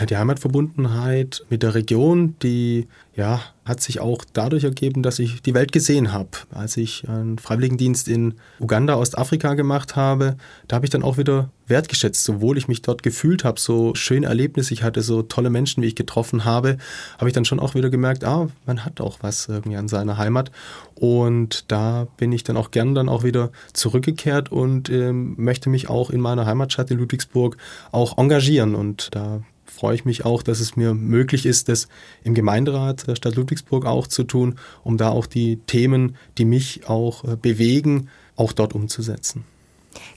Ja, 0.01 0.07
die 0.07 0.17
Heimatverbundenheit 0.17 1.45
mit 1.51 1.63
der 1.63 1.75
Region, 1.75 2.35
die 2.43 2.89
ja, 3.17 3.43
hat 3.67 3.83
sich 3.83 4.01
auch 4.01 4.25
dadurch 4.33 4.65
ergeben, 4.65 5.03
dass 5.03 5.19
ich 5.19 5.43
die 5.43 5.53
Welt 5.53 5.73
gesehen 5.73 6.15
habe. 6.15 6.31
Als 6.51 6.79
ich 6.79 7.07
einen 7.07 7.39
Freiwilligendienst 7.39 8.09
in 8.09 8.37
Uganda, 8.59 8.97
Ostafrika 8.97 9.53
gemacht 9.53 9.97
habe, 9.97 10.37
da 10.69 10.77
habe 10.77 10.87
ich 10.87 10.91
dann 10.91 11.03
auch 11.03 11.19
wieder 11.19 11.51
wertgeschätzt, 11.67 12.25
sowohl 12.25 12.57
ich 12.57 12.67
mich 12.67 12.81
dort 12.81 13.03
gefühlt 13.03 13.45
habe, 13.45 13.61
so 13.61 13.95
schöne 13.95 14.27
Erlebnisse, 14.27 14.73
ich 14.73 14.83
hatte 14.83 15.03
so 15.03 15.21
tolle 15.21 15.51
Menschen, 15.51 15.83
wie 15.83 15.89
ich 15.89 15.97
getroffen 15.97 16.47
habe, 16.47 16.79
habe 17.19 17.29
ich 17.29 17.35
dann 17.35 17.45
schon 17.45 17.61
auch 17.61 17.75
wieder 17.75 17.91
gemerkt, 17.91 18.25
ah, 18.25 18.49
man 18.65 18.87
hat 18.87 19.03
auch 19.03 19.19
was 19.21 19.49
irgendwie 19.49 19.77
an 19.77 19.89
seiner 19.89 20.17
Heimat. 20.17 20.51
Und 20.95 21.71
da 21.71 22.07
bin 22.17 22.33
ich 22.33 22.43
dann 22.43 22.57
auch 22.57 22.71
gern 22.71 22.95
dann 22.95 23.11
auch 23.11 23.23
wieder 23.23 23.51
zurückgekehrt 23.75 24.51
und 24.51 24.89
ähm, 24.89 25.35
möchte 25.37 25.69
mich 25.69 25.91
auch 25.91 26.09
in 26.09 26.23
meiner 26.23 26.47
Heimatstadt 26.47 26.91
in 26.91 26.97
Ludwigsburg 26.97 27.59
auch 27.93 28.17
engagieren. 28.17 28.75
Und 28.75 29.15
da 29.15 29.43
freue 29.71 29.95
ich 29.95 30.05
mich 30.05 30.25
auch, 30.25 30.43
dass 30.43 30.61
es 30.61 30.77
mir 30.77 30.95
möglich 30.95 31.47
ist, 31.47 31.69
das 31.69 31.89
im 32.25 32.35
Gemeinderat 32.35 33.07
der 33.07 33.17
Stadt 33.17 33.37
Ludwigsburg 33.37 33.87
auch 33.87 34.07
zu 34.07 34.25
tun, 34.25 34.59
um 34.85 34.97
da 34.97 35.11
auch 35.11 35.27
die 35.27 35.57
Themen, 35.67 36.17
die 36.39 36.45
mich 36.45 36.89
auch 36.89 37.25
äh, 37.25 37.37
bewegen, 37.37 38.09
auch 38.37 38.53
dort 38.53 38.75
umzusetzen. 38.75 39.45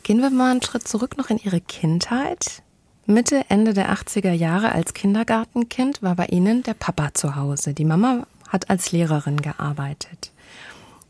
Gehen 0.03 0.19
wir 0.19 0.29
mal 0.29 0.51
einen 0.51 0.61
Schritt 0.61 0.87
zurück 0.87 1.17
noch 1.17 1.29
in 1.29 1.37
Ihre 1.37 1.61
Kindheit. 1.61 2.61
Mitte, 3.05 3.43
Ende 3.49 3.73
der 3.73 3.93
80er 3.93 4.31
Jahre 4.31 4.71
als 4.71 4.93
Kindergartenkind 4.93 6.01
war 6.01 6.15
bei 6.15 6.27
Ihnen 6.27 6.63
der 6.63 6.73
Papa 6.73 7.13
zu 7.13 7.35
Hause. 7.35 7.73
Die 7.73 7.85
Mama 7.85 8.27
hat 8.47 8.69
als 8.69 8.91
Lehrerin 8.91 9.41
gearbeitet. 9.41 10.31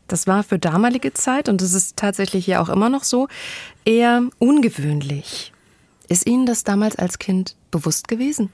Das 0.08 0.26
war 0.26 0.42
für 0.42 0.58
damalige 0.58 1.14
Zeit, 1.14 1.48
und 1.48 1.60
das 1.60 1.72
ist 1.72 1.96
tatsächlich 1.96 2.46
ja 2.46 2.60
auch 2.60 2.68
immer 2.68 2.88
noch 2.88 3.04
so, 3.04 3.28
eher 3.84 4.22
ungewöhnlich. 4.38 5.53
Ist 6.08 6.26
Ihnen 6.26 6.46
das 6.46 6.64
damals 6.64 6.96
als 6.96 7.18
Kind 7.18 7.56
bewusst 7.70 8.08
gewesen? 8.08 8.50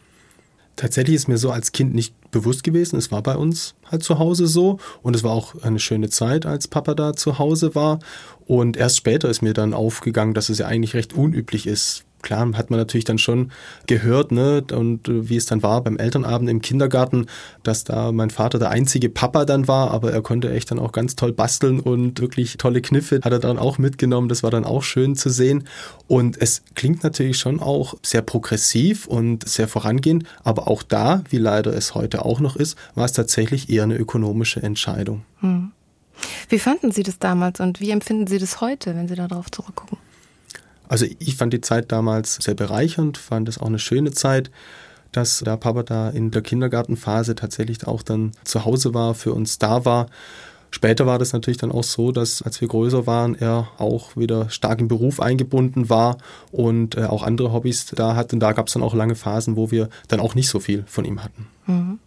Tatsächlich 0.76 1.16
ist 1.16 1.28
mir 1.28 1.36
so 1.36 1.50
als 1.50 1.72
Kind 1.72 1.94
nicht 1.94 2.14
bewusst 2.30 2.64
gewesen. 2.64 2.96
Es 2.96 3.10
war 3.10 3.22
bei 3.22 3.36
uns 3.36 3.74
halt 3.84 4.02
zu 4.02 4.18
Hause 4.18 4.46
so 4.46 4.78
und 5.02 5.14
es 5.14 5.22
war 5.22 5.32
auch 5.32 5.60
eine 5.62 5.78
schöne 5.78 6.08
Zeit, 6.08 6.46
als 6.46 6.68
Papa 6.68 6.94
da 6.94 7.12
zu 7.12 7.38
Hause 7.38 7.74
war. 7.74 7.98
Und 8.46 8.76
erst 8.76 8.96
später 8.96 9.28
ist 9.28 9.42
mir 9.42 9.52
dann 9.52 9.74
aufgegangen, 9.74 10.32
dass 10.32 10.48
es 10.48 10.58
ja 10.58 10.66
eigentlich 10.66 10.94
recht 10.94 11.12
unüblich 11.12 11.66
ist, 11.66 12.04
klar 12.22 12.50
hat 12.54 12.70
man 12.70 12.78
natürlich 12.78 13.04
dann 13.04 13.18
schon 13.18 13.50
gehört, 13.86 14.32
ne, 14.32 14.64
und 14.72 15.08
äh, 15.08 15.28
wie 15.28 15.36
es 15.36 15.46
dann 15.46 15.62
war 15.62 15.82
beim 15.82 15.96
Elternabend 15.96 16.48
im 16.50 16.60
Kindergarten, 16.60 17.26
dass 17.62 17.84
da 17.84 18.12
mein 18.12 18.30
Vater 18.30 18.58
der 18.58 18.70
einzige 18.70 19.08
Papa 19.08 19.44
dann 19.44 19.68
war, 19.68 19.90
aber 19.90 20.12
er 20.12 20.22
konnte 20.22 20.50
echt 20.50 20.70
dann 20.70 20.78
auch 20.78 20.92
ganz 20.92 21.16
toll 21.16 21.32
basteln 21.32 21.80
und 21.80 22.20
wirklich 22.20 22.56
tolle 22.56 22.80
Kniffe 22.80 23.20
hat 23.22 23.32
er 23.32 23.38
dann 23.38 23.58
auch 23.58 23.78
mitgenommen. 23.78 24.28
Das 24.28 24.42
war 24.42 24.50
dann 24.50 24.64
auch 24.64 24.82
schön 24.82 25.16
zu 25.16 25.30
sehen. 25.30 25.64
Und 26.06 26.40
es 26.40 26.62
klingt 26.74 27.02
natürlich 27.02 27.38
schon 27.38 27.60
auch 27.60 27.94
sehr 28.02 28.22
progressiv 28.22 29.06
und 29.06 29.48
sehr 29.48 29.68
vorangehend, 29.68 30.24
aber 30.42 30.68
auch 30.68 30.82
da, 30.82 31.22
wie 31.30 31.38
leider 31.38 31.72
es 31.74 31.94
heute 31.94 32.24
auch 32.24 32.40
noch 32.40 32.56
ist, 32.56 32.76
war 32.94 33.04
es 33.04 33.12
tatsächlich 33.12 33.70
eher 33.70 33.84
eine 33.84 33.96
ökonomische 33.96 34.62
Entscheidung. 34.62 35.22
Hm. 35.40 35.72
Wie 36.48 36.58
fanden 36.58 36.92
Sie 36.92 37.02
das 37.02 37.18
damals 37.18 37.60
und 37.60 37.80
wie 37.80 37.90
empfinden 37.90 38.26
Sie 38.26 38.38
das 38.38 38.60
heute, 38.60 38.94
wenn 38.94 39.08
Sie 39.08 39.14
darauf 39.14 39.50
zurückgucken? 39.50 39.98
Also 40.90 41.06
ich 41.20 41.36
fand 41.36 41.52
die 41.52 41.60
Zeit 41.60 41.92
damals 41.92 42.34
sehr 42.34 42.54
bereichernd, 42.54 43.16
fand 43.16 43.48
es 43.48 43.58
auch 43.58 43.68
eine 43.68 43.78
schöne 43.78 44.10
Zeit, 44.10 44.50
dass 45.12 45.38
da 45.38 45.56
Papa 45.56 45.84
da 45.84 46.10
in 46.10 46.32
der 46.32 46.42
Kindergartenphase 46.42 47.36
tatsächlich 47.36 47.86
auch 47.86 48.02
dann 48.02 48.32
zu 48.42 48.64
Hause 48.64 48.92
war, 48.92 49.14
für 49.14 49.32
uns 49.32 49.60
da 49.60 49.84
war. 49.84 50.06
Später 50.72 51.06
war 51.06 51.20
das 51.20 51.32
natürlich 51.32 51.58
dann 51.58 51.70
auch 51.70 51.84
so, 51.84 52.10
dass 52.10 52.42
als 52.42 52.60
wir 52.60 52.66
größer 52.66 53.06
waren, 53.06 53.36
er 53.36 53.68
auch 53.78 54.16
wieder 54.16 54.50
stark 54.50 54.80
im 54.80 54.88
Beruf 54.88 55.20
eingebunden 55.20 55.88
war 55.88 56.18
und 56.50 56.96
äh, 56.96 57.04
auch 57.04 57.22
andere 57.22 57.52
Hobbys 57.52 57.86
da 57.86 58.16
hat. 58.16 58.32
Und 58.32 58.40
da 58.40 58.50
gab 58.52 58.66
es 58.66 58.72
dann 58.72 58.82
auch 58.82 58.94
lange 58.94 59.14
Phasen, 59.14 59.54
wo 59.54 59.70
wir 59.70 59.90
dann 60.08 60.18
auch 60.18 60.34
nicht 60.34 60.48
so 60.48 60.58
viel 60.58 60.82
von 60.88 61.04
ihm 61.04 61.22
hatten. 61.22 61.46
Mhm. 61.66 62.00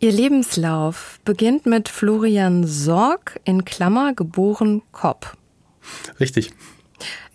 Ihr 0.00 0.12
Lebenslauf 0.12 1.20
beginnt 1.24 1.64
mit 1.64 1.88
Florian 1.88 2.66
Sorg 2.66 3.40
in 3.44 3.64
Klammer 3.64 4.12
geboren 4.12 4.82
Kopp. 4.92 5.38
Richtig 6.20 6.52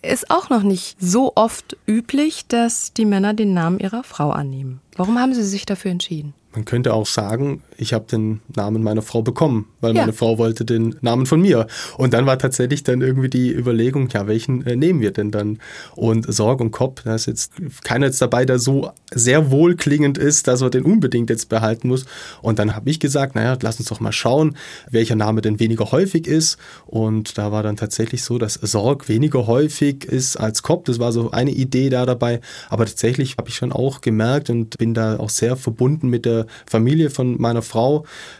ist 0.02 0.30
auch 0.30 0.50
noch 0.50 0.62
nicht 0.62 0.96
so 1.00 1.32
oft 1.34 1.76
üblich, 1.86 2.46
dass 2.46 2.92
die 2.92 3.04
Männer 3.04 3.34
den 3.34 3.54
Namen 3.54 3.78
ihrer 3.78 4.04
Frau 4.04 4.30
annehmen. 4.30 4.80
Warum 4.96 5.18
haben 5.18 5.34
Sie 5.34 5.44
sich 5.44 5.66
dafür 5.66 5.90
entschieden? 5.90 6.34
Man 6.52 6.64
könnte 6.64 6.94
auch 6.94 7.06
sagen, 7.06 7.62
ich 7.80 7.94
habe 7.94 8.04
den 8.04 8.40
Namen 8.54 8.82
meiner 8.82 9.00
Frau 9.00 9.22
bekommen, 9.22 9.66
weil 9.80 9.94
ja. 9.94 10.02
meine 10.02 10.12
Frau 10.12 10.36
wollte 10.36 10.66
den 10.66 10.96
Namen 11.00 11.24
von 11.24 11.40
mir. 11.40 11.66
Und 11.96 12.12
dann 12.12 12.26
war 12.26 12.38
tatsächlich 12.38 12.84
dann 12.84 13.00
irgendwie 13.00 13.30
die 13.30 13.50
Überlegung, 13.50 14.08
ja, 14.12 14.26
welchen 14.26 14.66
äh, 14.66 14.76
nehmen 14.76 15.00
wir 15.00 15.12
denn 15.12 15.30
dann? 15.30 15.58
Und 15.96 16.32
Sorg 16.32 16.60
und 16.60 16.72
Kopp, 16.72 17.00
da 17.04 17.14
ist 17.14 17.26
jetzt 17.26 17.52
keiner 17.82 18.06
jetzt 18.06 18.20
dabei, 18.20 18.44
der 18.44 18.58
so 18.58 18.90
sehr 19.12 19.50
wohlklingend 19.50 20.18
ist, 20.18 20.46
dass 20.46 20.60
er 20.60 20.68
den 20.68 20.84
unbedingt 20.84 21.30
jetzt 21.30 21.48
behalten 21.48 21.88
muss. 21.88 22.04
Und 22.42 22.58
dann 22.58 22.76
habe 22.76 22.90
ich 22.90 23.00
gesagt, 23.00 23.34
naja, 23.34 23.56
lass 23.62 23.78
uns 23.78 23.88
doch 23.88 24.00
mal 24.00 24.12
schauen, 24.12 24.56
welcher 24.90 25.16
Name 25.16 25.40
denn 25.40 25.58
weniger 25.58 25.90
häufig 25.90 26.26
ist. 26.26 26.58
Und 26.86 27.38
da 27.38 27.50
war 27.50 27.62
dann 27.62 27.76
tatsächlich 27.76 28.24
so, 28.24 28.36
dass 28.36 28.54
Sorg 28.54 29.08
weniger 29.08 29.46
häufig 29.46 30.04
ist 30.04 30.36
als 30.36 30.62
Kopp. 30.62 30.84
Das 30.84 30.98
war 30.98 31.12
so 31.12 31.30
eine 31.30 31.50
Idee 31.50 31.88
da 31.88 32.04
dabei. 32.04 32.40
Aber 32.68 32.84
tatsächlich 32.84 33.36
habe 33.38 33.48
ich 33.48 33.54
schon 33.54 33.72
auch 33.72 34.02
gemerkt 34.02 34.50
und 34.50 34.76
bin 34.76 34.92
da 34.92 35.18
auch 35.18 35.30
sehr 35.30 35.56
verbunden 35.56 36.08
mit 36.08 36.26
der 36.26 36.46
Familie 36.66 37.08
von 37.08 37.40
meiner 37.40 37.62
Frau. 37.62 37.69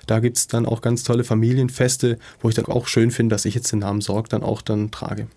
Da 0.06 0.20
gibt 0.20 0.36
es 0.36 0.46
dann 0.46 0.66
auch 0.66 0.80
ganz 0.80 1.02
tolle 1.02 1.24
Familienfeste, 1.24 2.18
wo 2.40 2.48
ich 2.48 2.54
dann 2.54 2.66
auch 2.66 2.86
schön 2.86 3.10
finde, 3.10 3.34
dass 3.34 3.44
ich 3.44 3.54
jetzt 3.54 3.72
den 3.72 3.80
Namen 3.80 4.00
Sorg 4.00 4.28
dann 4.28 4.42
auch 4.42 4.62
dann 4.62 4.90
trage. 4.90 5.28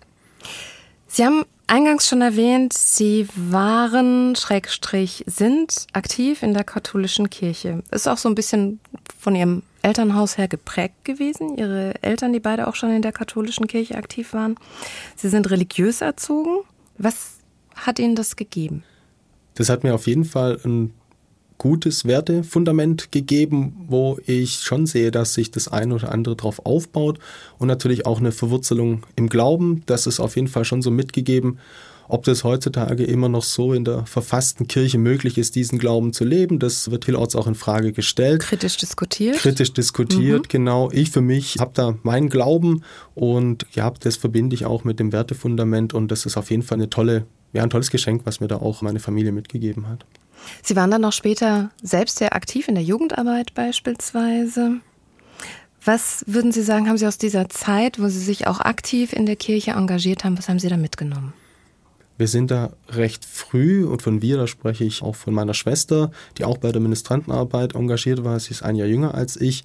Sie 1.06 1.24
haben 1.24 1.44
eingangs 1.66 2.08
schon 2.08 2.22
erwähnt, 2.22 2.72
Sie 2.72 3.28
waren, 3.36 4.34
Schrägstrich, 4.36 5.24
sind 5.26 5.86
aktiv 5.92 6.42
in 6.42 6.54
der 6.54 6.64
katholischen 6.64 7.30
Kirche. 7.30 7.82
Ist 7.90 8.08
auch 8.08 8.18
so 8.18 8.28
ein 8.28 8.34
bisschen 8.34 8.80
von 9.20 9.36
Ihrem 9.36 9.62
Elternhaus 9.82 10.38
her 10.38 10.48
geprägt 10.48 11.04
gewesen. 11.04 11.56
Ihre 11.56 12.02
Eltern, 12.02 12.32
die 12.32 12.40
beide 12.40 12.66
auch 12.66 12.74
schon 12.74 12.90
in 12.90 13.02
der 13.02 13.12
katholischen 13.12 13.66
Kirche 13.66 13.96
aktiv 13.96 14.32
waren. 14.32 14.56
Sie 15.14 15.28
sind 15.28 15.50
religiös 15.50 16.00
erzogen. 16.00 16.64
Was 16.98 17.34
hat 17.74 17.98
Ihnen 17.98 18.16
das 18.16 18.36
gegeben? 18.36 18.82
Das 19.54 19.68
hat 19.68 19.84
mir 19.84 19.94
auf 19.94 20.06
jeden 20.06 20.24
Fall 20.24 20.58
ein 20.64 20.92
gutes 21.58 22.04
Wertefundament 22.04 23.12
gegeben, 23.12 23.74
wo 23.86 24.18
ich 24.26 24.56
schon 24.56 24.86
sehe, 24.86 25.10
dass 25.10 25.34
sich 25.34 25.50
das 25.50 25.68
eine 25.68 25.94
oder 25.94 26.12
andere 26.12 26.36
drauf 26.36 26.64
aufbaut 26.64 27.18
und 27.58 27.68
natürlich 27.68 28.06
auch 28.06 28.18
eine 28.18 28.32
Verwurzelung 28.32 29.02
im 29.16 29.28
Glauben. 29.28 29.82
Das 29.86 30.06
ist 30.06 30.20
auf 30.20 30.36
jeden 30.36 30.48
Fall 30.48 30.64
schon 30.64 30.82
so 30.82 30.90
mitgegeben. 30.90 31.58
Ob 32.06 32.24
das 32.24 32.44
heutzutage 32.44 33.04
immer 33.04 33.28
noch 33.28 33.42
so 33.42 33.72
in 33.72 33.84
der 33.84 34.04
verfassten 34.04 34.66
Kirche 34.68 34.98
möglich 34.98 35.38
ist, 35.38 35.54
diesen 35.54 35.78
Glauben 35.78 36.12
zu 36.12 36.24
leben, 36.24 36.58
das 36.58 36.90
wird 36.90 37.06
vielerorts 37.06 37.34
auch 37.34 37.46
in 37.46 37.54
Frage 37.54 37.92
gestellt. 37.92 38.42
Kritisch 38.42 38.76
diskutiert. 38.76 39.36
Kritisch 39.36 39.72
diskutiert, 39.72 40.42
mhm. 40.42 40.48
genau. 40.48 40.90
Ich 40.92 41.10
für 41.10 41.22
mich 41.22 41.56
habe 41.60 41.70
da 41.72 41.94
meinen 42.02 42.28
Glauben 42.28 42.82
und 43.14 43.66
ja, 43.72 43.90
das 44.00 44.16
verbinde 44.16 44.54
ich 44.54 44.66
auch 44.66 44.84
mit 44.84 45.00
dem 45.00 45.12
Wertefundament 45.12 45.94
und 45.94 46.10
das 46.10 46.26
ist 46.26 46.36
auf 46.36 46.50
jeden 46.50 46.62
Fall 46.62 46.76
eine 46.76 46.90
tolle, 46.90 47.24
ja, 47.54 47.62
ein 47.62 47.70
tolles 47.70 47.90
Geschenk, 47.90 48.22
was 48.24 48.40
mir 48.40 48.48
da 48.48 48.56
auch 48.56 48.82
meine 48.82 49.00
Familie 49.00 49.32
mitgegeben 49.32 49.88
hat. 49.88 50.04
Sie 50.62 50.76
waren 50.76 50.90
dann 50.90 51.04
auch 51.04 51.12
später 51.12 51.70
selbst 51.82 52.18
sehr 52.18 52.34
aktiv 52.34 52.68
in 52.68 52.74
der 52.74 52.84
Jugendarbeit 52.84 53.54
beispielsweise. 53.54 54.80
Was 55.84 56.24
würden 56.26 56.50
Sie 56.50 56.62
sagen, 56.62 56.88
haben 56.88 56.96
Sie 56.96 57.06
aus 57.06 57.18
dieser 57.18 57.48
Zeit, 57.50 58.00
wo 58.00 58.08
Sie 58.08 58.18
sich 58.18 58.46
auch 58.46 58.60
aktiv 58.60 59.12
in 59.12 59.26
der 59.26 59.36
Kirche 59.36 59.72
engagiert 59.72 60.24
haben, 60.24 60.38
was 60.38 60.48
haben 60.48 60.58
Sie 60.58 60.68
da 60.68 60.78
mitgenommen? 60.78 61.34
Wir 62.16 62.28
sind 62.28 62.52
da 62.52 62.72
recht 62.90 63.24
früh 63.24 63.84
und 63.84 64.00
von 64.00 64.22
wir, 64.22 64.36
da 64.36 64.46
spreche 64.46 64.84
ich 64.84 65.02
auch 65.02 65.16
von 65.16 65.34
meiner 65.34 65.54
Schwester, 65.54 66.12
die 66.38 66.44
auch 66.44 66.58
bei 66.58 66.70
der 66.70 66.80
Ministrantenarbeit 66.80 67.74
engagiert 67.74 68.22
war. 68.22 68.38
Sie 68.38 68.52
ist 68.52 68.62
ein 68.62 68.76
Jahr 68.76 68.86
jünger 68.86 69.14
als 69.14 69.36
ich. 69.40 69.64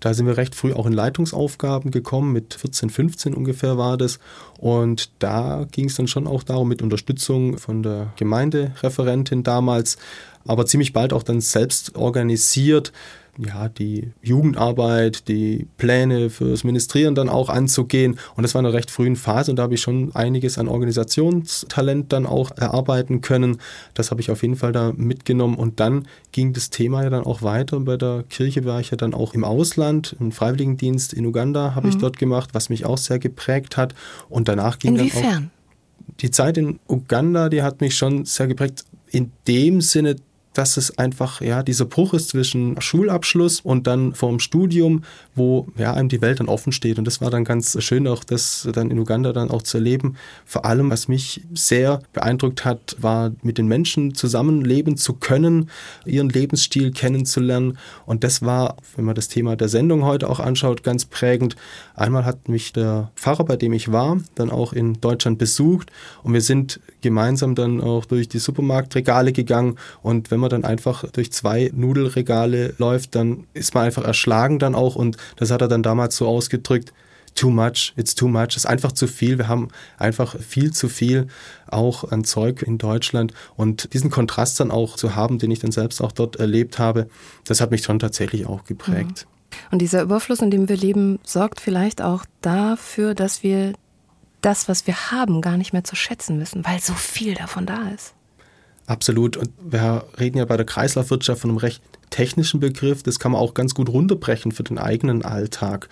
Da 0.00 0.12
sind 0.12 0.26
wir 0.26 0.36
recht 0.36 0.54
früh 0.54 0.74
auch 0.74 0.84
in 0.86 0.92
Leitungsaufgaben 0.92 1.90
gekommen, 1.90 2.32
mit 2.32 2.52
14, 2.54 2.90
15 2.90 3.34
ungefähr 3.34 3.78
war 3.78 3.96
das. 3.96 4.18
Und 4.58 5.10
da 5.20 5.66
ging 5.70 5.86
es 5.86 5.94
dann 5.94 6.06
schon 6.06 6.26
auch 6.26 6.42
darum, 6.42 6.68
mit 6.68 6.82
Unterstützung 6.82 7.56
von 7.56 7.82
der 7.82 8.12
Gemeindereferentin 8.16 9.42
damals, 9.42 9.96
aber 10.46 10.66
ziemlich 10.66 10.92
bald 10.92 11.14
auch 11.14 11.22
dann 11.22 11.40
selbst 11.40 11.96
organisiert, 11.96 12.92
ja, 13.38 13.68
die 13.68 14.12
Jugendarbeit, 14.22 15.28
die 15.28 15.66
Pläne 15.76 16.30
fürs 16.30 16.64
Ministrieren 16.64 17.14
dann 17.14 17.28
auch 17.28 17.48
anzugehen. 17.48 18.18
Und 18.34 18.42
das 18.42 18.54
war 18.54 18.60
in 18.60 18.66
einer 18.66 18.74
recht 18.74 18.90
frühen 18.90 19.16
Phase 19.16 19.50
und 19.50 19.56
da 19.56 19.64
habe 19.64 19.74
ich 19.74 19.80
schon 19.80 20.14
einiges 20.14 20.58
an 20.58 20.68
Organisationstalent 20.68 22.12
dann 22.12 22.26
auch 22.26 22.50
erarbeiten 22.56 23.20
können. 23.20 23.58
Das 23.94 24.10
habe 24.10 24.20
ich 24.20 24.30
auf 24.30 24.42
jeden 24.42 24.56
Fall 24.56 24.72
da 24.72 24.92
mitgenommen. 24.96 25.56
Und 25.56 25.80
dann 25.80 26.06
ging 26.32 26.52
das 26.52 26.70
Thema 26.70 27.02
ja 27.02 27.10
dann 27.10 27.24
auch 27.24 27.42
weiter. 27.42 27.80
Bei 27.80 27.96
der 27.96 28.24
Kirche 28.28 28.64
war 28.64 28.80
ich 28.80 28.90
ja 28.90 28.96
dann 28.96 29.14
auch 29.14 29.34
im 29.34 29.44
Ausland, 29.44 30.16
im 30.20 30.32
Freiwilligendienst 30.32 31.12
in 31.12 31.26
Uganda 31.26 31.74
habe 31.74 31.86
mhm. 31.86 31.92
ich 31.92 31.98
dort 31.98 32.18
gemacht, 32.18 32.50
was 32.52 32.68
mich 32.68 32.84
auch 32.86 32.98
sehr 32.98 33.18
geprägt 33.18 33.76
hat. 33.76 33.94
Und 34.28 34.48
danach 34.48 34.78
ging 34.78 34.96
Inwiefern? 34.96 35.22
dann 35.22 35.36
auch 35.44 35.56
die 36.20 36.30
Zeit 36.30 36.56
in 36.58 36.78
Uganda, 36.88 37.48
die 37.48 37.62
hat 37.62 37.80
mich 37.80 37.96
schon 37.96 38.24
sehr 38.24 38.46
geprägt. 38.46 38.84
In 39.10 39.32
dem 39.46 39.80
Sinne, 39.80 40.16
dass 40.56 40.76
es 40.76 40.98
einfach 40.98 41.40
ja 41.40 41.62
dieser 41.62 41.84
Bruch 41.84 42.14
ist 42.14 42.30
zwischen 42.30 42.80
Schulabschluss 42.80 43.60
und 43.60 43.86
dann 43.86 44.14
vorm 44.14 44.40
Studium, 44.40 45.02
wo 45.34 45.68
ja 45.76 45.92
einem 45.92 46.08
die 46.08 46.22
Welt 46.22 46.40
dann 46.40 46.48
offen 46.48 46.72
steht. 46.72 46.98
Und 46.98 47.04
das 47.04 47.20
war 47.20 47.30
dann 47.30 47.44
ganz 47.44 47.82
schön, 47.82 48.08
auch 48.08 48.24
das 48.24 48.66
dann 48.72 48.90
in 48.90 48.98
Uganda 48.98 49.32
dann 49.32 49.50
auch 49.50 49.62
zu 49.62 49.76
erleben. 49.76 50.16
Vor 50.46 50.64
allem, 50.64 50.90
was 50.90 51.08
mich 51.08 51.42
sehr 51.52 52.00
beeindruckt 52.12 52.64
hat, 52.64 52.96
war 52.98 53.32
mit 53.42 53.58
den 53.58 53.66
Menschen 53.66 54.14
zusammenleben 54.14 54.96
zu 54.96 55.12
können, 55.14 55.68
ihren 56.06 56.30
Lebensstil 56.30 56.90
kennenzulernen. 56.90 57.76
Und 58.06 58.24
das 58.24 58.40
war, 58.40 58.76
wenn 58.96 59.04
man 59.04 59.14
das 59.14 59.28
Thema 59.28 59.56
der 59.56 59.68
Sendung 59.68 60.04
heute 60.04 60.30
auch 60.30 60.40
anschaut, 60.40 60.82
ganz 60.82 61.04
prägend. 61.04 61.56
Einmal 61.94 62.24
hat 62.24 62.48
mich 62.48 62.72
der 62.72 63.10
Pfarrer, 63.16 63.44
bei 63.44 63.56
dem 63.56 63.74
ich 63.74 63.92
war, 63.92 64.18
dann 64.34 64.50
auch 64.50 64.72
in 64.72 65.00
Deutschland 65.00 65.38
besucht 65.38 65.90
und 66.22 66.32
wir 66.32 66.40
sind 66.40 66.80
gemeinsam 67.06 67.54
dann 67.54 67.80
auch 67.80 68.04
durch 68.04 68.28
die 68.28 68.40
Supermarktregale 68.40 69.32
gegangen 69.32 69.76
und 70.02 70.32
wenn 70.32 70.40
man 70.40 70.50
dann 70.50 70.64
einfach 70.64 71.08
durch 71.12 71.30
zwei 71.30 71.70
Nudelregale 71.72 72.74
läuft, 72.78 73.14
dann 73.14 73.44
ist 73.54 73.74
man 73.74 73.84
einfach 73.84 74.04
erschlagen 74.04 74.58
dann 74.58 74.74
auch 74.74 74.96
und 74.96 75.16
das 75.36 75.52
hat 75.52 75.60
er 75.60 75.68
dann 75.68 75.84
damals 75.84 76.16
so 76.16 76.26
ausgedrückt, 76.26 76.92
too 77.36 77.50
much, 77.50 77.92
it's 77.96 78.16
too 78.16 78.26
much, 78.26 78.56
ist 78.56 78.66
einfach 78.66 78.90
zu 78.90 79.06
viel. 79.06 79.38
Wir 79.38 79.46
haben 79.46 79.68
einfach 79.98 80.36
viel 80.40 80.72
zu 80.72 80.88
viel 80.88 81.28
auch 81.68 82.10
an 82.10 82.24
Zeug 82.24 82.62
in 82.62 82.78
Deutschland 82.78 83.32
und 83.54 83.92
diesen 83.92 84.10
Kontrast 84.10 84.58
dann 84.58 84.72
auch 84.72 84.96
zu 84.96 85.14
haben, 85.14 85.38
den 85.38 85.52
ich 85.52 85.60
dann 85.60 85.70
selbst 85.70 86.00
auch 86.00 86.10
dort 86.10 86.36
erlebt 86.36 86.80
habe, 86.80 87.06
das 87.44 87.60
hat 87.60 87.70
mich 87.70 87.84
schon 87.84 88.00
tatsächlich 88.00 88.46
auch 88.46 88.64
geprägt. 88.64 89.26
Mhm. 89.28 89.36
Und 89.70 89.78
dieser 89.80 90.02
Überfluss, 90.02 90.40
in 90.40 90.50
dem 90.50 90.68
wir 90.68 90.76
leben, 90.76 91.20
sorgt 91.22 91.60
vielleicht 91.60 92.02
auch 92.02 92.24
dafür, 92.40 93.14
dass 93.14 93.44
wir 93.44 93.74
das, 94.46 94.68
was 94.68 94.86
wir 94.86 95.10
haben, 95.10 95.40
gar 95.40 95.56
nicht 95.56 95.72
mehr 95.72 95.82
zu 95.82 95.96
schätzen 95.96 96.40
wissen, 96.40 96.64
weil 96.64 96.80
so 96.80 96.94
viel 96.94 97.34
davon 97.34 97.66
da 97.66 97.88
ist. 97.88 98.14
Absolut. 98.86 99.36
Und 99.36 99.50
wir 99.60 100.04
reden 100.20 100.38
ja 100.38 100.44
bei 100.44 100.56
der 100.56 100.64
Kreislaufwirtschaft 100.64 101.40
von 101.40 101.50
einem 101.50 101.58
recht 101.58 101.82
technischen 102.10 102.60
Begriff. 102.60 103.02
Das 103.02 103.18
kann 103.18 103.32
man 103.32 103.40
auch 103.40 103.54
ganz 103.54 103.74
gut 103.74 103.88
runterbrechen 103.88 104.52
für 104.52 104.62
den 104.62 104.78
eigenen 104.78 105.24
Alltag. 105.24 105.88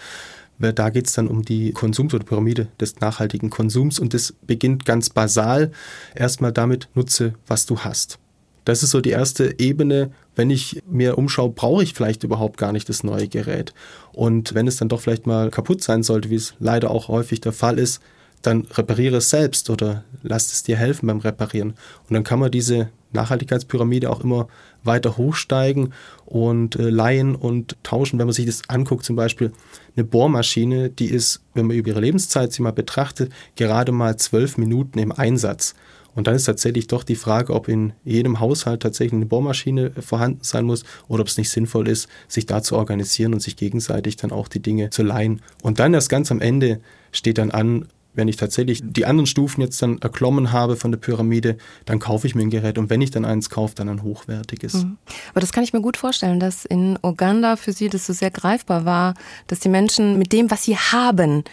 Da 0.58 0.90
geht 0.90 1.08
es 1.08 1.14
dann 1.14 1.26
um 1.26 1.42
die 1.42 1.72
Konsums- 1.72 2.14
oder 2.14 2.24
Pyramide 2.24 2.68
des 2.80 3.00
nachhaltigen 3.00 3.50
Konsums 3.50 3.98
und 3.98 4.14
das 4.14 4.32
beginnt 4.46 4.84
ganz 4.84 5.10
basal 5.10 5.72
erstmal 6.14 6.52
damit, 6.52 6.88
nutze, 6.94 7.34
was 7.48 7.66
du 7.66 7.80
hast. 7.80 8.20
Das 8.64 8.84
ist 8.84 8.90
so 8.90 9.00
die 9.00 9.10
erste 9.10 9.58
Ebene. 9.58 10.12
Wenn 10.36 10.50
ich 10.50 10.80
mir 10.88 11.18
umschaue, 11.18 11.50
brauche 11.50 11.82
ich 11.82 11.92
vielleicht 11.92 12.22
überhaupt 12.22 12.56
gar 12.56 12.70
nicht 12.70 12.88
das 12.88 13.02
neue 13.02 13.26
Gerät. 13.26 13.74
Und 14.12 14.54
wenn 14.54 14.68
es 14.68 14.76
dann 14.76 14.88
doch 14.88 15.00
vielleicht 15.00 15.26
mal 15.26 15.50
kaputt 15.50 15.82
sein 15.82 16.04
sollte, 16.04 16.30
wie 16.30 16.36
es 16.36 16.54
leider 16.60 16.92
auch 16.92 17.08
häufig 17.08 17.40
der 17.40 17.52
Fall 17.52 17.80
ist, 17.80 18.00
dann 18.46 18.66
repariere 18.72 19.16
es 19.16 19.30
selbst 19.30 19.70
oder 19.70 20.04
lass 20.22 20.52
es 20.52 20.62
dir 20.62 20.76
helfen 20.76 21.06
beim 21.06 21.18
Reparieren. 21.18 21.70
Und 22.08 22.14
dann 22.14 22.24
kann 22.24 22.38
man 22.38 22.50
diese 22.50 22.90
Nachhaltigkeitspyramide 23.12 24.10
auch 24.10 24.22
immer 24.22 24.48
weiter 24.82 25.16
hochsteigen 25.16 25.92
und 26.26 26.76
äh, 26.76 26.90
leihen 26.90 27.34
und 27.34 27.76
tauschen. 27.82 28.18
Wenn 28.18 28.26
man 28.26 28.34
sich 28.34 28.46
das 28.46 28.68
anguckt, 28.68 29.04
zum 29.04 29.16
Beispiel 29.16 29.52
eine 29.96 30.04
Bohrmaschine, 30.04 30.90
die 30.90 31.06
ist, 31.06 31.42
wenn 31.54 31.66
man 31.66 31.76
über 31.76 31.88
ihre 31.90 32.00
Lebenszeit 32.00 32.52
sie 32.52 32.62
mal 32.62 32.72
betrachtet, 32.72 33.32
gerade 33.56 33.92
mal 33.92 34.16
zwölf 34.16 34.58
Minuten 34.58 34.98
im 34.98 35.12
Einsatz. 35.12 35.74
Und 36.14 36.28
dann 36.28 36.36
ist 36.36 36.44
tatsächlich 36.44 36.86
doch 36.86 37.02
die 37.02 37.16
Frage, 37.16 37.52
ob 37.52 37.66
in 37.68 37.92
jedem 38.04 38.38
Haushalt 38.38 38.82
tatsächlich 38.82 39.14
eine 39.14 39.26
Bohrmaschine 39.26 39.90
vorhanden 39.98 40.40
sein 40.42 40.64
muss 40.64 40.84
oder 41.08 41.22
ob 41.22 41.28
es 41.28 41.36
nicht 41.36 41.50
sinnvoll 41.50 41.88
ist, 41.88 42.08
sich 42.28 42.46
da 42.46 42.62
zu 42.62 42.76
organisieren 42.76 43.34
und 43.34 43.40
sich 43.40 43.56
gegenseitig 43.56 44.16
dann 44.16 44.30
auch 44.30 44.46
die 44.46 44.60
Dinge 44.60 44.90
zu 44.90 45.02
leihen. 45.02 45.42
Und 45.62 45.80
dann 45.80 45.94
erst 45.94 46.10
ganz 46.10 46.30
am 46.30 46.40
Ende 46.40 46.80
steht 47.10 47.38
dann 47.38 47.50
an, 47.50 47.86
wenn 48.14 48.28
ich 48.28 48.36
tatsächlich 48.36 48.80
die 48.82 49.06
anderen 49.06 49.26
Stufen 49.26 49.60
jetzt 49.60 49.80
dann 49.82 49.98
erklommen 49.98 50.52
habe 50.52 50.76
von 50.76 50.90
der 50.90 50.98
Pyramide, 50.98 51.56
dann 51.84 51.98
kaufe 51.98 52.26
ich 52.26 52.34
mir 52.34 52.42
ein 52.42 52.50
Gerät 52.50 52.78
und 52.78 52.90
wenn 52.90 53.00
ich 53.00 53.10
dann 53.10 53.24
eins 53.24 53.50
kaufe, 53.50 53.74
dann 53.74 53.88
ein 53.88 54.02
hochwertiges. 54.02 54.84
Mhm. 54.84 54.98
Aber 55.30 55.40
das 55.40 55.52
kann 55.52 55.64
ich 55.64 55.72
mir 55.72 55.80
gut 55.80 55.96
vorstellen, 55.96 56.40
dass 56.40 56.64
in 56.64 56.98
Uganda 57.02 57.56
für 57.56 57.72
Sie 57.72 57.88
das 57.88 58.06
so 58.06 58.12
sehr 58.12 58.30
greifbar 58.30 58.84
war, 58.84 59.14
dass 59.46 59.60
die 59.60 59.68
Menschen 59.68 60.18
mit 60.18 60.32
dem, 60.32 60.50
was 60.50 60.64
sie 60.64 60.76
haben, 60.76 61.44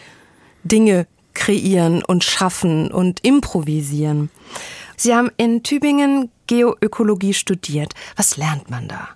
Dinge 0.63 1.07
kreieren 1.33 2.03
und 2.03 2.23
schaffen 2.23 2.91
und 2.91 3.23
improvisieren. 3.23 4.29
Sie 4.97 5.15
haben 5.15 5.29
in 5.37 5.63
Tübingen 5.63 6.29
Geoökologie 6.47 7.33
studiert. 7.33 7.93
Was 8.15 8.37
lernt 8.37 8.69
man 8.69 8.87
da? 8.87 9.09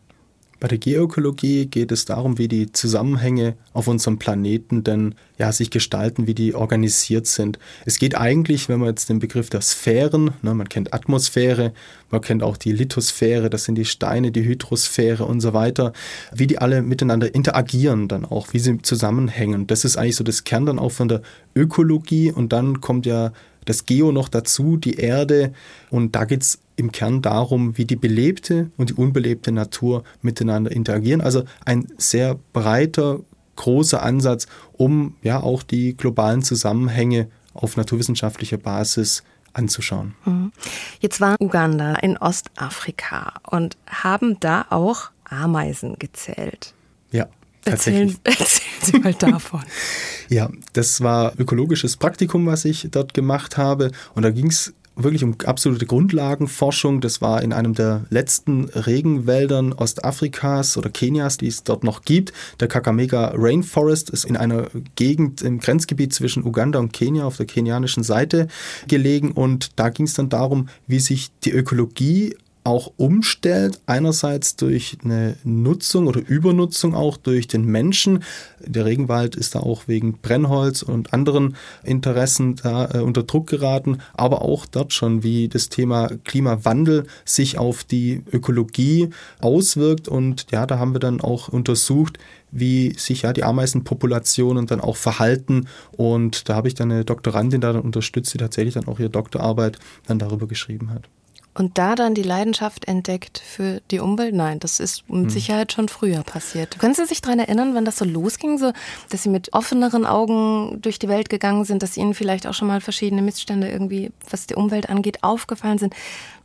Bei 0.60 0.70
der 0.70 0.78
Geökologie 0.78 1.66
geht 1.66 1.92
es 1.92 2.06
darum, 2.06 2.38
wie 2.38 2.48
die 2.48 2.72
Zusammenhänge 2.72 3.56
auf 3.74 3.88
unserem 3.88 4.20
Planeten 4.20 4.84
denn 4.84 5.16
ja, 5.38 5.52
sich 5.52 5.70
gestalten, 5.70 6.28
wie 6.28 6.34
die 6.34 6.56
organisiert 6.56 7.28
sind. 7.28 7.60
Es 7.86 8.00
geht 8.00 8.16
eigentlich, 8.16 8.70
wenn 8.70 8.80
man 8.80 8.90
jetzt 8.90 9.10
den 9.10 9.20
Begriff 9.20 9.50
der 9.50 9.62
Sphären, 9.62 10.32
ne, 10.42 10.54
man 10.54 10.70
kennt 10.70 10.94
Atmosphäre, 10.94 11.74
man 12.10 12.22
kennt 12.22 12.42
auch 12.42 12.56
die 12.56 12.72
Lithosphäre, 12.72 13.50
das 13.50 13.66
sind 13.66 13.76
die 13.76 13.86
Steine, 13.86 14.32
die 14.32 14.46
Hydrosphäre 14.46 15.26
und 15.26 15.42
so 15.42 15.54
weiter, 15.54 15.92
wie 16.34 16.48
die 16.48 16.58
alle 16.58 16.82
miteinander 16.82 17.36
interagieren 17.36 18.08
dann 18.08 18.24
auch, 18.24 18.54
wie 18.54 18.60
sie 18.60 18.82
zusammenhängen. 18.82 19.68
Das 19.68 19.84
ist 19.84 19.98
eigentlich 19.98 20.16
so 20.16 20.24
das 20.24 20.46
Kern 20.46 20.66
dann 20.66 20.80
auch 20.80 20.94
von 20.94 21.10
der 21.10 21.22
Ökologie 21.54 22.32
und 22.32 22.54
dann 22.54 22.80
kommt 22.80 23.06
ja 23.06 23.34
das 23.66 23.86
Geo 23.86 24.12
noch 24.12 24.30
dazu, 24.30 24.78
die 24.78 24.96
Erde. 24.96 25.52
Und 25.90 26.16
da 26.16 26.26
geht 26.26 26.44
es 26.44 26.60
im 26.76 26.92
Kern 26.92 27.22
darum, 27.22 27.78
wie 27.78 27.86
die 27.86 27.96
belebte 27.96 28.70
und 28.78 28.90
die 28.90 28.94
unbelebte 28.94 29.52
Natur 29.52 30.04
miteinander 30.22 30.72
interagieren. 30.72 31.22
Also 31.22 31.44
ein 31.64 31.88
sehr 31.98 32.38
breiter, 32.54 33.20
großer 33.56 34.02
Ansatz, 34.04 34.48
um 34.74 35.16
ja 35.22 35.42
auch 35.42 35.64
die 35.64 35.96
globalen 35.96 36.42
Zusammenhänge 36.42 37.30
auf 37.54 37.78
naturwissenschaftlicher 37.78 38.58
Basis 38.58 39.24
anzuschauen. 39.54 40.16
Mhm. 40.26 40.52
Jetzt 41.00 41.22
war 41.22 41.36
Uganda 41.40 41.96
in 41.96 42.18
Ostafrika 42.18 43.34
und 43.50 43.78
haben 43.88 44.40
da 44.40 44.66
auch 44.70 45.12
Ameisen 45.24 45.98
gezählt. 45.98 46.74
Ja. 47.12 47.28
Erzählen, 47.64 48.16
erzählen 48.24 48.82
Sie 48.82 49.00
mal 49.00 49.14
davon. 49.14 49.64
ja, 50.30 50.50
das 50.74 51.02
war 51.02 51.34
ökologisches 51.40 51.98
Praktikum, 51.98 52.46
was 52.46 52.66
ich 52.66 52.88
dort 52.92 53.14
gemacht 53.14 53.58
habe. 53.58 53.92
Und 54.14 54.24
da 54.24 54.30
ging 54.30 54.48
es 54.48 54.74
wirklich 54.96 55.24
um 55.24 55.36
absolute 55.46 55.86
Grundlagenforschung. 55.86 57.02
Das 57.02 57.22
war 57.22 57.42
in 57.42 57.54
einem 57.54 57.74
der 57.74 58.06
letzten 58.10 58.66
Regenwäldern 58.66 59.74
Ostafrikas 59.74 60.78
oder 60.78 60.90
Kenias, 60.90 61.38
die 61.38 61.48
es 61.48 61.64
dort 61.64 61.84
noch 61.84 62.04
gibt. 62.04 62.34
Der 62.60 62.68
Kakamega 62.68 63.34
Rainforest 63.36 64.10
ist 64.10 64.26
in 64.26 64.38
einer 64.38 64.68
Gegend 64.96 65.42
im 65.42 65.60
Grenzgebiet 65.60 66.14
zwischen 66.14 66.46
Uganda 66.46 66.80
und 66.80 66.94
Kenia 66.94 67.26
auf 67.26 67.38
der 67.38 67.46
kenianischen 67.46 68.04
Seite 68.04 68.48
gelegen. 68.88 69.32
Und 69.32 69.80
da 69.80 69.90
ging 69.90 70.06
es 70.06 70.14
dann 70.14 70.30
darum, 70.30 70.70
wie 70.88 71.00
sich 71.00 71.32
die 71.44 71.52
Ökologie 71.52 72.36
auch 72.66 72.92
umstellt, 72.98 73.80
einerseits 73.86 74.56
durch 74.56 74.98
eine 75.04 75.38
Nutzung 75.44 76.08
oder 76.08 76.20
Übernutzung 76.28 76.96
auch 76.96 77.16
durch 77.16 77.48
den 77.48 77.64
Menschen. 77.66 78.24
Der 78.60 78.86
Regenwald 78.86 79.36
ist 79.36 79.54
da 79.54 79.60
auch 79.60 79.88
wegen 79.88 80.18
Brennholz 80.18 80.82
und 80.82 81.14
anderen 81.14 81.56
Interessen 81.84 82.56
da 82.56 82.90
äh, 82.92 82.98
unter 83.02 83.24
Druck 83.24 83.48
geraten, 83.48 84.00
aber 84.14 84.42
auch 84.42 84.66
dort 84.66 84.94
schon, 84.94 85.22
wie 85.22 85.48
das 85.48 85.70
Thema 85.70 86.10
Klimawandel 86.24 87.06
sich 87.24 87.60
auf 87.60 87.84
die 87.84 88.24
Ökologie 88.32 89.12
auswirkt. 89.42 90.08
Und 90.08 90.48
ja, 90.52 90.66
da 90.66 90.80
haben 90.80 90.96
wir 90.96 91.00
dann 91.00 91.22
auch 91.22 91.50
untersucht, 91.50 92.18
wie 92.50 92.94
sich 92.98 93.24
ja 93.24 93.34
die 93.34 93.44
Ameisenpopulationen 93.44 94.66
dann 94.66 94.82
auch 94.82 94.96
verhalten. 94.96 95.68
Und 95.92 96.50
da 96.50 96.56
habe 96.56 96.68
ich 96.68 96.74
dann 96.74 96.92
eine 96.92 97.06
Doktorandin 97.06 97.62
da 97.62 97.78
unterstützt, 97.78 98.34
die 98.34 98.40
tatsächlich 98.40 98.74
dann 98.74 98.88
auch 98.88 99.00
ihre 99.00 99.12
Doktorarbeit 99.12 99.78
dann 100.08 100.18
darüber 100.18 100.48
geschrieben 100.48 100.90
hat. 100.90 101.08
Und 101.58 101.78
da 101.78 101.96
dann 101.96 102.14
die 102.14 102.22
Leidenschaft 102.22 102.86
entdeckt 102.86 103.40
für 103.40 103.82
die 103.90 104.00
Umwelt? 104.00 104.36
Nein, 104.36 104.60
das 104.60 104.82
ist 104.82 105.10
mit 105.10 105.24
hm. 105.24 105.30
Sicherheit 105.30 105.72
schon 105.72 105.88
früher 105.88 106.22
passiert. 106.22 106.78
Können 106.80 106.94
Sie 106.94 107.06
sich 107.06 107.22
daran 107.22 107.40
erinnern, 107.40 107.74
wann 107.74 107.86
das 107.86 107.98
so 107.98 108.04
losging, 108.04 108.58
so, 108.58 108.74
dass 109.10 109.24
Sie 109.24 109.30
mit 109.30 109.54
offeneren 109.54 110.06
Augen 110.06 110.82
durch 110.82 111.00
die 111.00 111.08
Welt 111.08 111.30
gegangen 111.30 111.64
sind, 111.64 111.82
dass 111.82 111.96
Ihnen 111.96 112.14
vielleicht 112.14 112.46
auch 112.46 112.54
schon 112.54 112.68
mal 112.68 112.82
verschiedene 112.82 113.22
Missstände 113.22 113.70
irgendwie, 113.70 114.12
was 114.30 114.48
die 114.48 114.56
Umwelt 114.56 114.90
angeht, 114.90 115.24
aufgefallen 115.24 115.78
sind? 115.78 115.96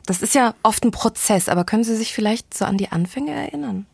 Das 0.05 0.21
ist 0.21 0.33
ja 0.33 0.55
oft 0.63 0.85
ein 0.85 0.91
Prozess, 0.91 1.49
aber 1.49 1.65
können 1.65 1.83
Sie 1.83 1.95
sich 1.95 2.13
vielleicht 2.13 2.53
so 2.53 2.63
an 2.63 2.77
die 2.77 2.91
Anfänge 2.91 3.31
erinnern? 3.31 3.85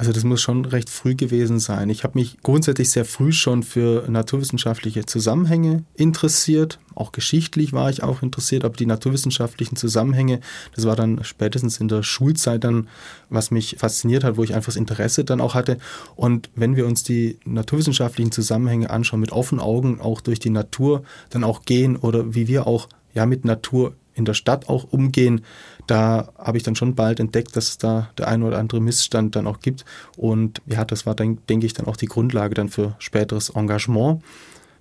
Also 0.00 0.12
das 0.12 0.24
muss 0.24 0.40
schon 0.40 0.64
recht 0.64 0.88
früh 0.88 1.14
gewesen 1.14 1.58
sein. 1.58 1.90
Ich 1.90 2.04
habe 2.04 2.18
mich 2.18 2.38
grundsätzlich 2.42 2.88
sehr 2.88 3.04
früh 3.04 3.32
schon 3.32 3.62
für 3.62 4.08
naturwissenschaftliche 4.08 5.04
Zusammenhänge 5.04 5.84
interessiert. 5.94 6.78
Auch 6.94 7.12
geschichtlich 7.12 7.74
war 7.74 7.90
ich 7.90 8.02
auch 8.02 8.22
interessiert, 8.22 8.64
aber 8.64 8.74
die 8.74 8.86
naturwissenschaftlichen 8.86 9.76
Zusammenhänge, 9.76 10.40
das 10.74 10.86
war 10.86 10.96
dann 10.96 11.22
spätestens 11.22 11.80
in 11.80 11.88
der 11.88 12.02
Schulzeit 12.02 12.64
dann, 12.64 12.88
was 13.28 13.50
mich 13.50 13.76
fasziniert 13.78 14.24
hat, 14.24 14.38
wo 14.38 14.42
ich 14.42 14.54
einfach 14.54 14.72
das 14.72 14.76
Interesse 14.76 15.22
dann 15.22 15.42
auch 15.42 15.52
hatte. 15.52 15.76
Und 16.16 16.48
wenn 16.54 16.76
wir 16.76 16.86
uns 16.86 17.02
die 17.02 17.38
naturwissenschaftlichen 17.44 18.32
Zusammenhänge 18.32 18.88
anschauen, 18.88 19.20
mit 19.20 19.32
offenen 19.32 19.60
Augen 19.60 20.00
auch 20.00 20.22
durch 20.22 20.40
die 20.40 20.48
Natur 20.48 21.02
dann 21.28 21.44
auch 21.44 21.66
gehen 21.66 21.96
oder 21.96 22.34
wie 22.34 22.48
wir 22.48 22.66
auch 22.66 22.88
ja 23.12 23.26
mit 23.26 23.44
Natur 23.44 23.92
in 24.20 24.24
der 24.24 24.34
Stadt 24.34 24.68
auch 24.68 24.84
umgehen, 24.92 25.42
da 25.86 26.28
habe 26.38 26.56
ich 26.56 26.62
dann 26.62 26.76
schon 26.76 26.94
bald 26.94 27.18
entdeckt, 27.18 27.56
dass 27.56 27.68
es 27.68 27.78
da 27.78 28.10
der 28.16 28.28
ein 28.28 28.44
oder 28.44 28.58
andere 28.58 28.80
Missstand 28.80 29.34
dann 29.34 29.48
auch 29.48 29.60
gibt. 29.60 29.84
Und 30.16 30.62
ja, 30.66 30.84
das 30.84 31.04
war, 31.04 31.16
dann, 31.16 31.38
denke 31.48 31.66
ich, 31.66 31.72
dann 31.72 31.86
auch 31.86 31.96
die 31.96 32.06
Grundlage 32.06 32.54
dann 32.54 32.68
für 32.68 32.94
späteres 33.00 33.50
Engagement. 33.50 34.22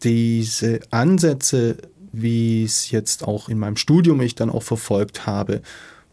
Diese 0.04 0.82
Ansätze, 0.92 1.78
wie 2.12 2.64
es 2.64 2.92
jetzt 2.92 3.28
auch 3.28 3.50
in 3.50 3.58
meinem 3.58 3.76
Studium 3.76 4.22
ich 4.22 4.36
dann 4.36 4.52
auch 4.52 4.64
verfolgt 4.64 5.26
habe, 5.26 5.62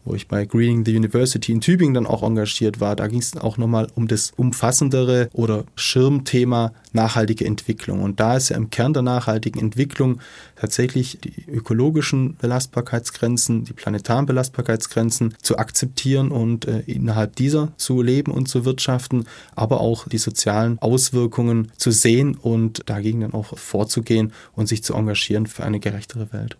wo 0.07 0.15
ich 0.15 0.27
bei 0.27 0.45
Greening 0.45 0.85
the 0.85 0.95
University 0.95 1.51
in 1.51 1.61
Tübingen 1.61 1.93
dann 1.93 2.07
auch 2.07 2.23
engagiert 2.23 2.79
war. 2.79 2.95
Da 2.95 3.07
ging 3.07 3.19
es 3.19 3.35
auch 3.35 3.57
nochmal 3.57 3.87
um 3.95 4.07
das 4.07 4.31
umfassendere 4.37 5.29
oder 5.33 5.65
Schirmthema 5.75 6.71
nachhaltige 6.93 7.45
Entwicklung. 7.45 8.01
Und 8.01 8.19
da 8.19 8.37
ist 8.37 8.49
ja 8.49 8.57
im 8.57 8.69
Kern 8.69 8.93
der 8.93 9.03
nachhaltigen 9.03 9.59
Entwicklung 9.59 10.19
tatsächlich 10.55 11.19
die 11.19 11.49
ökologischen 11.49 12.35
Belastbarkeitsgrenzen, 12.35 13.65
die 13.65 13.73
planetaren 13.73 14.25
Belastbarkeitsgrenzen 14.25 15.33
zu 15.41 15.57
akzeptieren 15.57 16.31
und 16.31 16.65
äh, 16.65 16.79
innerhalb 16.87 17.35
dieser 17.35 17.73
zu 17.77 18.01
leben 18.01 18.31
und 18.31 18.47
zu 18.47 18.65
wirtschaften, 18.65 19.25
aber 19.55 19.81
auch 19.81 20.07
die 20.07 20.17
sozialen 20.17 20.79
Auswirkungen 20.79 21.71
zu 21.77 21.91
sehen 21.91 22.35
und 22.35 22.83
dagegen 22.85 23.21
dann 23.21 23.33
auch 23.33 23.57
vorzugehen 23.57 24.31
und 24.55 24.67
sich 24.67 24.83
zu 24.83 24.93
engagieren 24.93 25.47
für 25.47 25.63
eine 25.63 25.79
gerechtere 25.79 26.31
Welt 26.31 26.57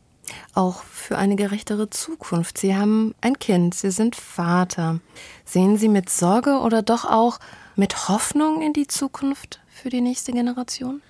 auch 0.54 0.84
für 0.84 1.18
eine 1.18 1.36
gerechtere 1.36 1.90
Zukunft. 1.90 2.58
Sie 2.58 2.76
haben 2.76 3.16
ein 3.22 3.40
Kind, 3.40 3.76
Sie 3.76 3.92
sind 3.92 4.16
Vater. 4.16 5.00
Sehen 5.46 5.78
Sie 5.78 5.90
mit 5.90 6.10
Sorge 6.10 6.60
oder 6.60 6.82
doch 6.82 7.06
auch 7.06 7.40
mit 7.76 8.10
Hoffnung 8.10 8.62
in 8.62 8.74
die 8.74 8.88
Zukunft 8.88 9.60
für 9.70 9.90
die 9.90 10.02
nächste 10.02 10.32
Generation? 10.32 11.02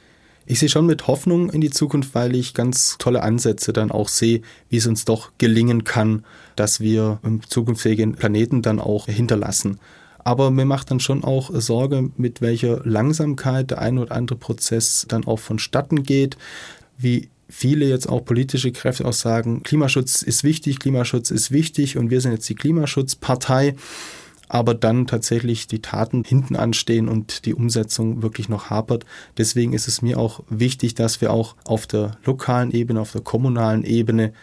Ich 0.50 0.60
sehe 0.60 0.70
schon 0.70 0.86
mit 0.86 1.08
Hoffnung 1.08 1.50
in 1.50 1.60
die 1.60 1.70
Zukunft, 1.70 2.16
weil 2.16 2.34
ich 2.34 2.54
ganz 2.54 2.98
tolle 2.98 3.22
Ansätze 3.22 3.74
dann 3.74 3.92
auch 3.92 4.08
sehe, 4.08 4.42
wie 4.70 4.78
es 4.78 4.88
uns 4.88 5.04
doch 5.04 5.32
gelingen 5.38 5.84
kann, 5.84 6.24
dass 6.56 6.80
wir 6.80 7.20
einen 7.22 7.44
zukunftsfähigen 7.44 8.16
Planeten 8.16 8.62
dann 8.62 8.80
auch 8.80 9.08
hinterlassen. 9.08 9.80
Aber 10.20 10.50
mir 10.52 10.66
macht 10.66 10.90
dann 10.90 11.02
schon 11.02 11.26
auch 11.26 11.52
Sorge, 11.54 12.12
mit 12.16 12.42
welcher 12.42 12.80
Langsamkeit 12.86 13.72
der 13.72 13.80
ein 13.80 13.98
oder 13.98 14.16
andere 14.16 14.38
Prozess 14.38 15.06
dann 15.10 15.26
auch 15.26 15.40
vonstatten 15.40 16.04
geht, 16.04 16.38
wie 16.98 17.30
viele 17.50 17.86
jetzt 17.86 18.08
auch 18.10 18.24
politische 18.26 18.72
Kräfte 18.72 19.06
auch 19.06 19.14
sagen, 19.14 19.64
Klimaschutz 19.64 20.22
ist 20.22 20.44
wichtig, 20.44 20.80
Klimaschutz 20.80 21.32
ist 21.32 21.52
wichtig 21.52 21.98
und 21.98 22.10
wir 22.10 22.22
sind 22.22 22.32
jetzt 22.32 22.50
die 22.50 22.56
Klimaschutzpartei, 22.56 23.76
aber 24.50 24.74
dann 24.74 25.08
tatsächlich 25.08 25.68
die 25.68 25.82
Taten 25.82 26.24
hinten 26.24 26.56
anstehen 26.56 27.08
und 27.08 27.46
die 27.46 27.54
Umsetzung 27.54 28.22
wirklich 28.22 28.50
noch 28.50 28.70
hapert. 28.70 29.06
Deswegen 29.38 29.74
ist 29.74 29.88
es 29.88 30.02
mir 30.02 30.20
auch 30.20 30.42
wichtig, 30.50 30.96
dass 30.96 31.22
wir 31.22 31.32
auch 31.32 31.56
auf 31.66 31.88
der 31.88 32.18
lokalen 32.26 32.72
Ebene, 32.72 33.02
auf 33.02 33.12
der 33.12 33.22
kommunalen 33.22 33.84
Ebene 33.84 34.34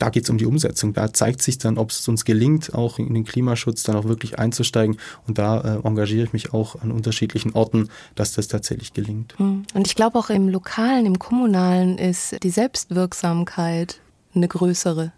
da 0.00 0.08
geht 0.08 0.24
es 0.24 0.30
um 0.30 0.38
die 0.38 0.46
Umsetzung. 0.46 0.94
Da 0.94 1.12
zeigt 1.12 1.42
sich 1.42 1.58
dann, 1.58 1.78
ob 1.78 1.90
es 1.90 2.08
uns 2.08 2.24
gelingt, 2.24 2.74
auch 2.74 2.98
in 2.98 3.12
den 3.12 3.24
Klimaschutz 3.24 3.82
dann 3.82 3.96
auch 3.96 4.04
wirklich 4.04 4.38
einzusteigen. 4.38 4.96
Und 5.26 5.38
da 5.38 5.60
äh, 5.60 5.86
engagiere 5.86 6.24
ich 6.24 6.32
mich 6.32 6.54
auch 6.54 6.80
an 6.80 6.90
unterschiedlichen 6.90 7.52
Orten, 7.52 7.90
dass 8.14 8.32
das 8.32 8.48
tatsächlich 8.48 8.94
gelingt. 8.94 9.38
Hm. 9.38 9.64
Und 9.74 9.86
ich 9.86 9.94
glaube 9.94 10.18
auch 10.18 10.30
im 10.30 10.48
Lokalen, 10.48 11.04
im 11.04 11.18
Kommunalen 11.18 11.98
ist 11.98 12.42
die 12.42 12.50
Selbstwirksamkeit 12.50 14.00
eine 14.34 14.48
größere. 14.48 15.12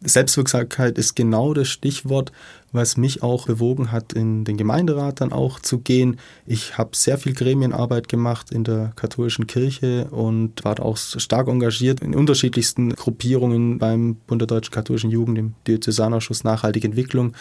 Selbstwirksamkeit 0.00 0.96
ist 0.96 1.16
genau 1.16 1.54
das 1.54 1.68
Stichwort, 1.68 2.30
was 2.70 2.96
mich 2.96 3.22
auch 3.22 3.46
bewogen 3.46 3.90
hat, 3.90 4.12
in 4.12 4.44
den 4.44 4.56
Gemeinderat 4.56 5.20
dann 5.20 5.32
auch 5.32 5.58
zu 5.58 5.78
gehen. 5.78 6.18
Ich 6.46 6.76
habe 6.76 6.90
sehr 6.94 7.18
viel 7.18 7.32
Gremienarbeit 7.32 8.08
gemacht 8.08 8.52
in 8.52 8.62
der 8.62 8.92
katholischen 8.94 9.46
Kirche 9.46 10.08
und 10.10 10.64
war 10.64 10.78
auch 10.80 10.96
stark 10.96 11.48
engagiert 11.48 12.00
in 12.00 12.14
unterschiedlichsten 12.14 12.94
Gruppierungen 12.94 13.78
beim 13.78 14.16
Bund 14.26 14.42
der 14.42 14.46
Deutschen 14.46 14.72
Katholischen 14.72 15.10
Jugend, 15.10 15.38
im 15.38 15.54
Diözesanausschuss 15.66 16.44
Nachhaltige 16.44 16.86
Entwicklung. 16.86 17.32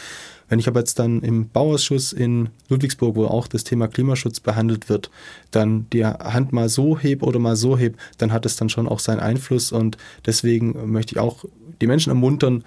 Wenn 0.50 0.60
ich 0.60 0.68
aber 0.70 0.80
jetzt 0.80 0.98
dann 0.98 1.22
im 1.22 1.50
Bauausschuss 1.50 2.14
in 2.14 2.50
Ludwigsburg, 2.70 3.16
wo 3.16 3.26
auch 3.26 3.48
das 3.48 3.66
Thema 3.66 3.90
Klimaschutz 3.90 4.40
behandelt 4.40 4.88
wird, 4.88 5.12
dann 5.52 5.88
die 5.92 6.06
Hand 6.06 6.54
mal 6.54 6.70
so 6.70 6.98
heb 6.98 7.22
oder 7.22 7.38
mal 7.38 7.58
so 7.58 7.78
heb, 7.78 7.98
dann 8.18 8.32
hat 8.32 8.46
es 8.46 8.56
dann 8.56 8.70
schon 8.70 8.88
auch 8.88 9.00
seinen 9.00 9.20
Einfluss 9.20 9.74
und 9.74 9.98
deswegen 10.26 10.90
möchte 10.90 11.16
ich 11.16 11.20
auch 11.20 11.44
die 11.82 11.88
Menschen 11.88 12.10
ermuntern, 12.10 12.64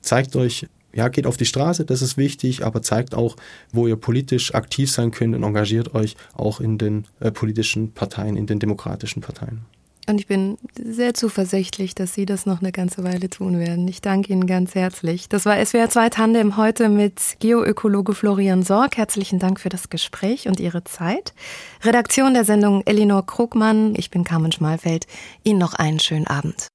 zeigt 0.00 0.36
euch, 0.36 0.66
ja, 0.94 1.08
geht 1.08 1.26
auf 1.26 1.36
die 1.36 1.44
Straße, 1.44 1.84
das 1.84 2.00
ist 2.00 2.16
wichtig, 2.16 2.64
aber 2.64 2.80
zeigt 2.80 3.14
auch, 3.14 3.36
wo 3.70 3.86
ihr 3.86 3.96
politisch 3.96 4.54
aktiv 4.54 4.90
sein 4.90 5.10
könnt 5.10 5.34
und 5.34 5.42
engagiert 5.42 5.94
euch 5.94 6.16
auch 6.34 6.60
in 6.60 6.78
den 6.78 7.04
äh, 7.20 7.30
politischen 7.30 7.92
Parteien, 7.92 8.36
in 8.36 8.46
den 8.46 8.58
demokratischen 8.58 9.20
Parteien. 9.20 9.66
Und 10.08 10.20
ich 10.20 10.28
bin 10.28 10.56
sehr 10.80 11.14
zuversichtlich, 11.14 11.94
dass 11.94 12.14
Sie 12.14 12.26
das 12.26 12.46
noch 12.46 12.60
eine 12.60 12.70
ganze 12.70 13.02
Weile 13.02 13.28
tun 13.28 13.58
werden. 13.58 13.88
Ich 13.88 14.00
danke 14.00 14.32
Ihnen 14.32 14.46
ganz 14.46 14.76
herzlich. 14.76 15.28
Das 15.28 15.44
war 15.46 15.62
SWR 15.64 15.90
2 15.90 16.10
Tandem 16.10 16.56
heute 16.56 16.88
mit 16.88 17.20
Geoökologe 17.40 18.14
Florian 18.14 18.62
Sorg. 18.62 18.96
Herzlichen 18.96 19.40
Dank 19.40 19.58
für 19.58 19.68
das 19.68 19.90
Gespräch 19.90 20.46
und 20.46 20.60
Ihre 20.60 20.84
Zeit. 20.84 21.34
Redaktion 21.82 22.34
der 22.34 22.44
Sendung 22.44 22.82
Elinor 22.86 23.26
Krugmann. 23.26 23.94
Ich 23.96 24.10
bin 24.10 24.22
Carmen 24.22 24.52
Schmalfeld. 24.52 25.06
Ihnen 25.42 25.58
noch 25.58 25.74
einen 25.74 25.98
schönen 25.98 26.28
Abend. 26.28 26.68